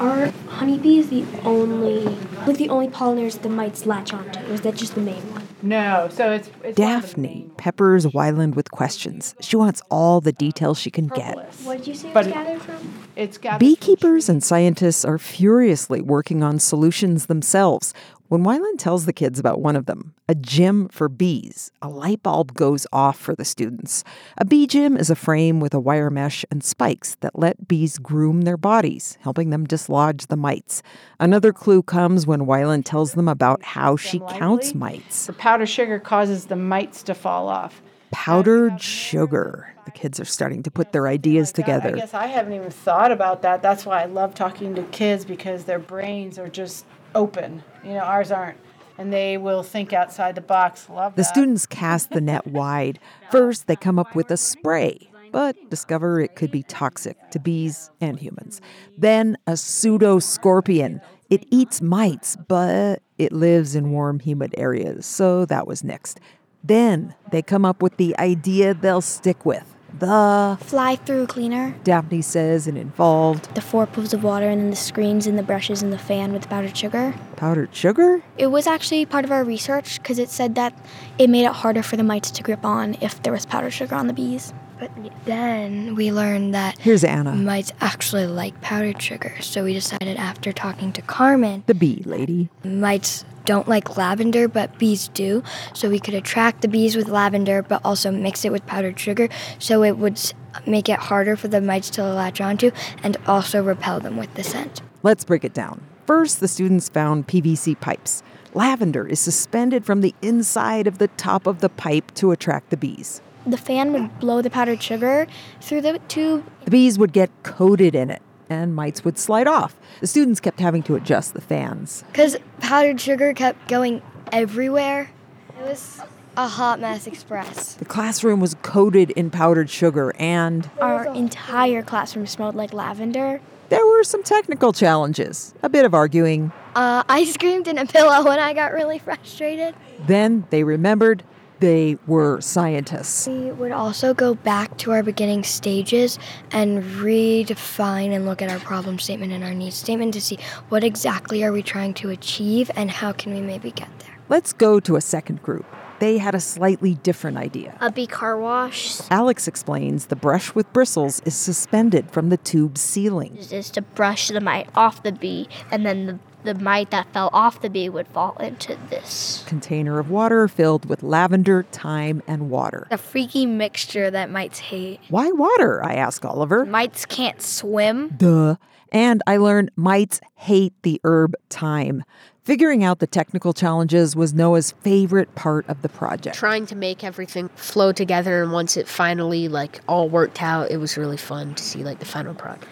Are 0.00 0.30
honeybees 0.48 1.10
the 1.10 1.24
only, 1.44 2.04
like 2.46 2.56
the 2.56 2.68
only 2.68 2.88
pollinators 2.88 3.40
the 3.42 3.48
mites 3.48 3.84
latch 3.84 4.12
onto? 4.12 4.38
Or 4.40 4.52
is 4.52 4.60
that 4.60 4.76
just 4.76 4.94
the 4.94 5.00
main 5.00 5.20
one? 5.32 5.42
No, 5.60 6.08
so 6.12 6.30
it's, 6.30 6.50
it's 6.62 6.76
Daphne 6.76 7.50
peppers 7.56 8.06
Weiland 8.06 8.54
with 8.54 8.70
questions. 8.70 9.34
She 9.40 9.56
wants 9.56 9.82
all 9.90 10.20
the 10.20 10.30
details 10.32 10.78
she 10.78 10.90
can 10.92 11.08
get. 11.08 11.34
What 11.64 11.78
did 11.78 11.88
you 11.88 11.94
say 11.96 12.12
But 12.14 12.26
it's 12.26 12.28
it- 12.28 12.34
gathered 12.34 12.62
from? 12.62 12.76
it's 13.16 13.38
gathered 13.38 13.58
Beekeepers 13.58 14.28
and 14.28 14.42
scientists 14.44 15.04
are 15.04 15.18
furiously 15.18 16.00
working 16.00 16.44
on 16.44 16.60
solutions 16.60 17.26
themselves. 17.26 17.92
When 18.28 18.44
Wyland 18.44 18.76
tells 18.76 19.06
the 19.06 19.14
kids 19.14 19.38
about 19.38 19.62
one 19.62 19.74
of 19.74 19.86
them, 19.86 20.12
a 20.28 20.34
gym 20.34 20.88
for 20.88 21.08
bees, 21.08 21.72
a 21.80 21.88
light 21.88 22.22
bulb 22.22 22.52
goes 22.52 22.86
off 22.92 23.18
for 23.18 23.34
the 23.34 23.44
students. 23.44 24.04
A 24.36 24.44
bee 24.44 24.66
gym 24.66 24.98
is 24.98 25.08
a 25.08 25.16
frame 25.16 25.60
with 25.60 25.72
a 25.72 25.80
wire 25.80 26.10
mesh 26.10 26.44
and 26.50 26.62
spikes 26.62 27.14
that 27.20 27.38
let 27.38 27.68
bees 27.68 27.96
groom 27.96 28.42
their 28.42 28.58
bodies, 28.58 29.16
helping 29.22 29.48
them 29.48 29.64
dislodge 29.64 30.26
the 30.26 30.36
mites. 30.36 30.82
Another 31.18 31.54
clue 31.54 31.82
comes 31.82 32.26
when 32.26 32.40
Wyland 32.40 32.84
tells 32.84 33.14
them 33.14 33.28
about 33.28 33.62
how 33.62 33.96
she 33.96 34.18
counts 34.28 34.74
mites. 34.74 35.24
The 35.24 35.32
powdered 35.32 35.70
sugar 35.70 35.98
causes 35.98 36.46
the 36.46 36.56
mites 36.56 37.02
to 37.04 37.14
fall 37.14 37.48
off. 37.48 37.80
Powdered 38.10 38.78
sugar. 38.78 39.74
The 39.86 39.90
kids 39.92 40.20
are 40.20 40.26
starting 40.26 40.62
to 40.64 40.70
put 40.70 40.92
their 40.92 41.08
ideas 41.08 41.48
uh, 41.48 41.52
together. 41.54 41.96
I 41.96 42.00
guess 42.00 42.12
I 42.12 42.26
haven't 42.26 42.52
even 42.52 42.70
thought 42.70 43.10
about 43.10 43.40
that. 43.40 43.62
That's 43.62 43.86
why 43.86 44.02
I 44.02 44.04
love 44.04 44.34
talking 44.34 44.74
to 44.74 44.82
kids 44.82 45.24
because 45.24 45.64
their 45.64 45.78
brains 45.78 46.38
are 46.38 46.50
just 46.50 46.84
open. 47.14 47.62
You 47.84 47.94
know, 47.94 48.00
ours 48.00 48.30
aren't. 48.30 48.58
And 48.96 49.12
they 49.12 49.38
will 49.38 49.62
think 49.62 49.92
outside 49.92 50.34
the 50.34 50.40
box. 50.40 50.88
Love 50.88 51.14
The 51.14 51.22
that. 51.22 51.28
students 51.28 51.66
cast 51.66 52.10
the 52.10 52.20
net 52.20 52.46
wide. 52.48 52.98
First, 53.30 53.68
they 53.68 53.76
come 53.76 53.98
up 53.98 54.16
with 54.16 54.30
a 54.32 54.36
spray, 54.36 55.08
but 55.30 55.56
discover 55.70 56.20
it 56.20 56.34
could 56.34 56.50
be 56.50 56.64
toxic 56.64 57.16
to 57.30 57.38
bees 57.38 57.90
and 58.00 58.18
humans. 58.18 58.60
Then, 58.96 59.38
a 59.46 59.56
pseudo 59.56 60.18
scorpion. 60.18 61.00
It 61.30 61.44
eats 61.50 61.80
mites, 61.80 62.36
but 62.48 63.02
it 63.18 63.32
lives 63.32 63.76
in 63.76 63.92
warm, 63.92 64.18
humid 64.18 64.54
areas, 64.58 65.06
so 65.06 65.44
that 65.44 65.66
was 65.66 65.84
next. 65.84 66.18
Then, 66.64 67.14
they 67.30 67.42
come 67.42 67.64
up 67.64 67.82
with 67.82 67.98
the 67.98 68.18
idea 68.18 68.74
they'll 68.74 69.00
stick 69.00 69.46
with 69.46 69.76
the 69.98 70.58
Fly 70.60 70.96
through 70.96 71.26
cleaner, 71.26 71.74
Daphne 71.84 72.22
says, 72.22 72.66
and 72.66 72.78
involved 72.78 73.54
the 73.54 73.60
four 73.60 73.86
pools 73.86 74.12
of 74.12 74.22
water, 74.22 74.48
and 74.48 74.60
then 74.60 74.70
the 74.70 74.76
screens 74.76 75.26
and 75.26 75.38
the 75.38 75.42
brushes 75.42 75.82
and 75.82 75.92
the 75.92 75.98
fan 75.98 76.32
with 76.32 76.48
powdered 76.48 76.76
sugar. 76.76 77.14
powdered 77.36 77.74
sugar. 77.74 78.22
It 78.36 78.48
was 78.48 78.66
actually 78.66 79.06
part 79.06 79.24
of 79.24 79.32
our 79.32 79.44
research 79.44 80.00
because 80.00 80.18
it 80.18 80.30
said 80.30 80.54
that 80.56 80.72
it 81.18 81.30
made 81.30 81.44
it 81.44 81.52
harder 81.52 81.82
for 81.82 81.96
the 81.96 82.02
mites 82.02 82.30
to 82.32 82.42
grip 82.42 82.64
on 82.64 82.96
if 83.00 83.22
there 83.22 83.32
was 83.32 83.46
powdered 83.46 83.70
sugar 83.70 83.94
on 83.94 84.06
the 84.06 84.12
bees. 84.12 84.52
But 84.78 84.90
then 85.24 85.94
we 85.94 86.12
learned 86.12 86.54
that 86.54 86.78
Here's 86.78 87.02
Anna. 87.02 87.34
mites 87.34 87.72
actually 87.80 88.26
like 88.26 88.60
powdered 88.60 89.02
sugar, 89.02 89.34
so 89.40 89.64
we 89.64 89.72
decided 89.72 90.16
after 90.16 90.52
talking 90.52 90.92
to 90.92 91.02
Carmen, 91.02 91.64
the 91.66 91.74
bee 91.74 92.02
lady, 92.06 92.48
mites 92.62 93.24
don't 93.44 93.66
like 93.66 93.96
lavender, 93.96 94.46
but 94.46 94.78
bees 94.78 95.08
do. 95.08 95.42
So 95.72 95.88
we 95.88 95.98
could 95.98 96.14
attract 96.14 96.60
the 96.60 96.68
bees 96.68 96.94
with 96.96 97.08
lavender, 97.08 97.62
but 97.62 97.80
also 97.82 98.10
mix 98.10 98.44
it 98.44 98.52
with 98.52 98.66
powdered 98.66 99.00
sugar, 99.00 99.28
so 99.58 99.82
it 99.82 99.96
would 99.96 100.20
make 100.66 100.88
it 100.88 100.98
harder 100.98 101.34
for 101.34 101.48
the 101.48 101.60
mites 101.60 101.88
to 101.90 102.04
latch 102.04 102.40
onto, 102.40 102.70
and 103.02 103.16
also 103.26 103.62
repel 103.62 104.00
them 104.00 104.16
with 104.16 104.32
the 104.34 104.44
scent. 104.44 104.82
Let's 105.02 105.24
break 105.24 105.44
it 105.44 105.54
down. 105.54 105.80
First, 106.06 106.40
the 106.40 106.48
students 106.48 106.88
found 106.88 107.26
PVC 107.26 107.80
pipes. 107.80 108.22
Lavender 108.54 109.06
is 109.06 109.20
suspended 109.20 109.84
from 109.84 110.02
the 110.02 110.14
inside 110.22 110.86
of 110.86 110.98
the 110.98 111.08
top 111.08 111.46
of 111.46 111.60
the 111.60 111.68
pipe 111.68 112.12
to 112.14 112.32
attract 112.32 112.70
the 112.70 112.76
bees. 112.76 113.22
The 113.48 113.56
fan 113.56 113.92
would 113.94 114.18
blow 114.20 114.42
the 114.42 114.50
powdered 114.50 114.82
sugar 114.82 115.26
through 115.62 115.80
the 115.80 115.98
tube. 116.08 116.44
The 116.64 116.70
bees 116.70 116.98
would 116.98 117.12
get 117.14 117.30
coated 117.42 117.94
in 117.94 118.10
it, 118.10 118.20
and 118.50 118.74
mites 118.74 119.04
would 119.06 119.18
slide 119.18 119.46
off. 119.48 119.74
The 120.00 120.06
students 120.06 120.38
kept 120.38 120.60
having 120.60 120.82
to 120.84 120.96
adjust 120.96 121.32
the 121.32 121.40
fans. 121.40 122.04
Because 122.12 122.36
powdered 122.60 123.00
sugar 123.00 123.32
kept 123.32 123.66
going 123.68 124.02
everywhere. 124.32 125.10
It 125.58 125.62
was 125.66 126.00
a 126.36 126.46
hot 126.46 126.78
mess 126.78 127.06
express. 127.06 127.74
The 127.74 127.86
classroom 127.86 128.38
was 128.40 128.54
coated 128.62 129.10
in 129.12 129.30
powdered 129.30 129.70
sugar, 129.70 130.14
and 130.18 130.68
Our 130.80 131.06
entire 131.14 131.82
classroom 131.82 132.26
smelled 132.26 132.54
like 132.54 132.74
lavender. 132.74 133.40
there 133.70 133.84
were 133.86 134.04
some 134.04 134.22
technical 134.22 134.72
challenges, 134.74 135.54
a 135.62 135.68
bit 135.70 135.84
of 135.86 135.94
arguing. 135.94 136.52
Uh, 136.74 137.02
I 137.08 137.24
screamed 137.24 137.66
in 137.66 137.76
a 137.78 137.86
pillow 137.86 138.24
when 138.24 138.38
I 138.38 138.52
got 138.52 138.72
really 138.72 138.98
frustrated. 138.98 139.74
Then 140.06 140.46
they 140.50 140.62
remembered 140.64 141.24
they 141.60 141.98
were 142.06 142.40
scientists. 142.40 143.26
We 143.26 143.50
would 143.52 143.72
also 143.72 144.14
go 144.14 144.34
back 144.34 144.76
to 144.78 144.92
our 144.92 145.02
beginning 145.02 145.44
stages 145.44 146.18
and 146.50 146.82
redefine 146.82 148.14
and 148.14 148.24
look 148.24 148.42
at 148.42 148.50
our 148.50 148.60
problem 148.60 148.98
statement 148.98 149.32
and 149.32 149.44
our 149.44 149.54
needs 149.54 149.76
statement 149.76 150.14
to 150.14 150.20
see 150.20 150.38
what 150.68 150.84
exactly 150.84 151.42
are 151.44 151.52
we 151.52 151.62
trying 151.62 151.94
to 151.94 152.10
achieve 152.10 152.70
and 152.76 152.90
how 152.90 153.12
can 153.12 153.34
we 153.34 153.40
maybe 153.40 153.70
get 153.70 153.88
there. 154.00 154.18
Let's 154.28 154.52
go 154.52 154.78
to 154.80 154.96
a 154.96 155.00
second 155.00 155.42
group. 155.42 155.66
They 155.98 156.18
had 156.18 156.34
a 156.34 156.40
slightly 156.40 156.94
different 156.94 157.38
idea. 157.38 157.76
A 157.80 157.90
bee 157.90 158.06
car 158.06 158.36
wash 158.36 159.00
Alex 159.10 159.48
explains 159.48 160.06
the 160.06 160.16
brush 160.16 160.54
with 160.54 160.72
bristles 160.72 161.20
is 161.24 161.34
suspended 161.34 162.10
from 162.10 162.28
the 162.28 162.36
tube's 162.36 162.80
ceiling. 162.80 163.36
is 163.36 163.70
to 163.70 163.82
brush 163.82 164.28
the 164.28 164.40
mite 164.40 164.68
off 164.76 165.02
the 165.02 165.10
bee, 165.10 165.48
and 165.72 165.84
then 165.84 166.06
the, 166.06 166.18
the 166.44 166.54
mite 166.54 166.90
that 166.90 167.12
fell 167.12 167.30
off 167.32 167.60
the 167.60 167.70
bee 167.70 167.88
would 167.88 168.06
fall 168.08 168.36
into 168.38 168.76
this. 168.90 169.44
Container 169.46 169.98
of 169.98 170.10
water 170.10 170.48
filled 170.48 170.86
with 170.86 171.02
lavender, 171.02 171.64
thyme, 171.72 172.22
and 172.26 172.50
water. 172.50 172.86
A 172.90 172.98
freaky 172.98 173.44
mixture 173.46 174.10
that 174.10 174.30
mites 174.30 174.58
hate. 174.58 175.00
Why 175.08 175.30
water? 175.32 175.84
I 175.84 175.94
ask 175.94 176.24
Oliver. 176.24 176.64
Mites 176.64 177.04
can't 177.06 177.42
swim. 177.42 178.08
Duh. 178.16 178.56
And 178.90 179.22
I 179.26 179.36
learned 179.36 179.70
mites 179.76 180.20
hate 180.36 180.72
the 180.82 181.00
herb 181.04 181.34
thyme. 181.50 182.04
Figuring 182.44 182.82
out 182.82 182.98
the 183.00 183.06
technical 183.06 183.52
challenges 183.52 184.16
was 184.16 184.32
Noah's 184.32 184.72
favorite 184.80 185.34
part 185.34 185.68
of 185.68 185.82
the 185.82 185.88
project. 185.90 186.34
trying 186.34 186.64
to 186.64 186.74
make 186.74 187.04
everything 187.04 187.50
flow 187.50 187.92
together 187.92 188.42
and 188.42 188.52
once 188.52 188.78
it 188.78 188.88
finally 188.88 189.48
like 189.48 189.80
all 189.86 190.08
worked 190.08 190.42
out 190.42 190.70
it 190.70 190.78
was 190.78 190.96
really 190.96 191.18
fun 191.18 191.54
to 191.54 191.62
see 191.62 191.84
like 191.84 191.98
the 191.98 192.06
final 192.06 192.32
product 192.32 192.64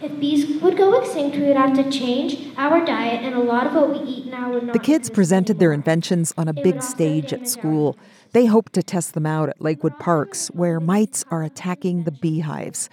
If 0.00 0.20
bees 0.20 0.62
would 0.62 0.76
go 0.76 1.00
extinct, 1.00 1.36
we 1.36 1.46
would 1.46 1.56
have 1.56 1.74
to 1.74 1.90
change 1.90 2.54
our 2.56 2.84
diet, 2.84 3.24
and 3.24 3.34
a 3.34 3.40
lot 3.40 3.66
of 3.66 3.74
what 3.74 3.90
we 3.90 3.98
eat 3.98 4.26
now 4.26 4.52
would 4.52 4.62
not. 4.62 4.72
The 4.72 4.78
kids 4.78 5.10
presented 5.10 5.58
their 5.58 5.72
inventions 5.72 6.32
on 6.38 6.46
a 6.46 6.52
big 6.52 6.82
stage 6.82 7.32
at 7.32 7.48
school. 7.48 7.96
They 8.32 8.46
hoped 8.46 8.74
to 8.74 8.82
test 8.82 9.14
them 9.14 9.26
out 9.26 9.48
at 9.48 9.60
Lakewood 9.60 9.98
Parks, 9.98 10.48
where 10.48 10.78
mites 10.78 11.24
are 11.32 11.42
attacking 11.42 12.04
the 12.04 12.12
beehives. 12.12 12.88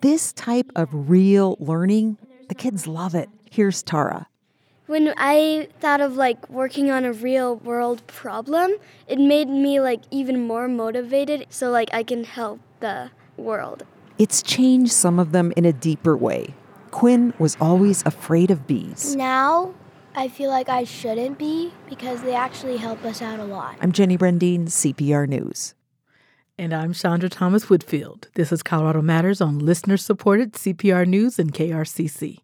This 0.00 0.32
type 0.32 0.70
of 0.76 0.88
real 0.92 1.56
learning, 1.58 2.18
the 2.48 2.54
kids 2.54 2.86
love 2.86 3.16
it. 3.16 3.28
Here's 3.50 3.82
Tara. 3.82 4.28
When 4.86 5.12
I 5.16 5.68
thought 5.80 6.00
of 6.00 6.16
like 6.16 6.48
working 6.50 6.90
on 6.90 7.04
a 7.04 7.12
real 7.12 7.56
world 7.56 8.06
problem, 8.06 8.74
it 9.08 9.18
made 9.18 9.48
me 9.48 9.80
like 9.80 10.02
even 10.10 10.46
more 10.46 10.68
motivated 10.68 11.46
so 11.48 11.70
like 11.70 11.88
I 11.92 12.02
can 12.02 12.22
help 12.22 12.60
the 12.80 13.10
world. 13.36 13.84
It's 14.16 14.42
changed 14.42 14.92
some 14.92 15.18
of 15.18 15.32
them 15.32 15.52
in 15.56 15.64
a 15.64 15.72
deeper 15.72 16.16
way. 16.16 16.54
Quinn 16.92 17.34
was 17.40 17.56
always 17.60 18.06
afraid 18.06 18.52
of 18.52 18.64
bees. 18.64 19.16
Now, 19.16 19.74
I 20.14 20.28
feel 20.28 20.50
like 20.50 20.68
I 20.68 20.84
shouldn't 20.84 21.36
be 21.36 21.72
because 21.88 22.22
they 22.22 22.32
actually 22.32 22.76
help 22.76 23.04
us 23.04 23.20
out 23.20 23.40
a 23.40 23.44
lot. 23.44 23.74
I'm 23.80 23.90
Jenny 23.90 24.16
Brundin, 24.16 24.66
CPR 24.66 25.26
News. 25.26 25.74
And 26.56 26.72
I'm 26.72 26.92
Chandra 26.92 27.28
Thomas 27.28 27.68
Whitfield. 27.68 28.28
This 28.36 28.52
is 28.52 28.62
Colorado 28.62 29.02
Matters 29.02 29.40
on 29.40 29.58
listener 29.58 29.96
supported 29.96 30.52
CPR 30.52 31.08
News 31.08 31.40
and 31.40 31.52
KRCC. 31.52 32.43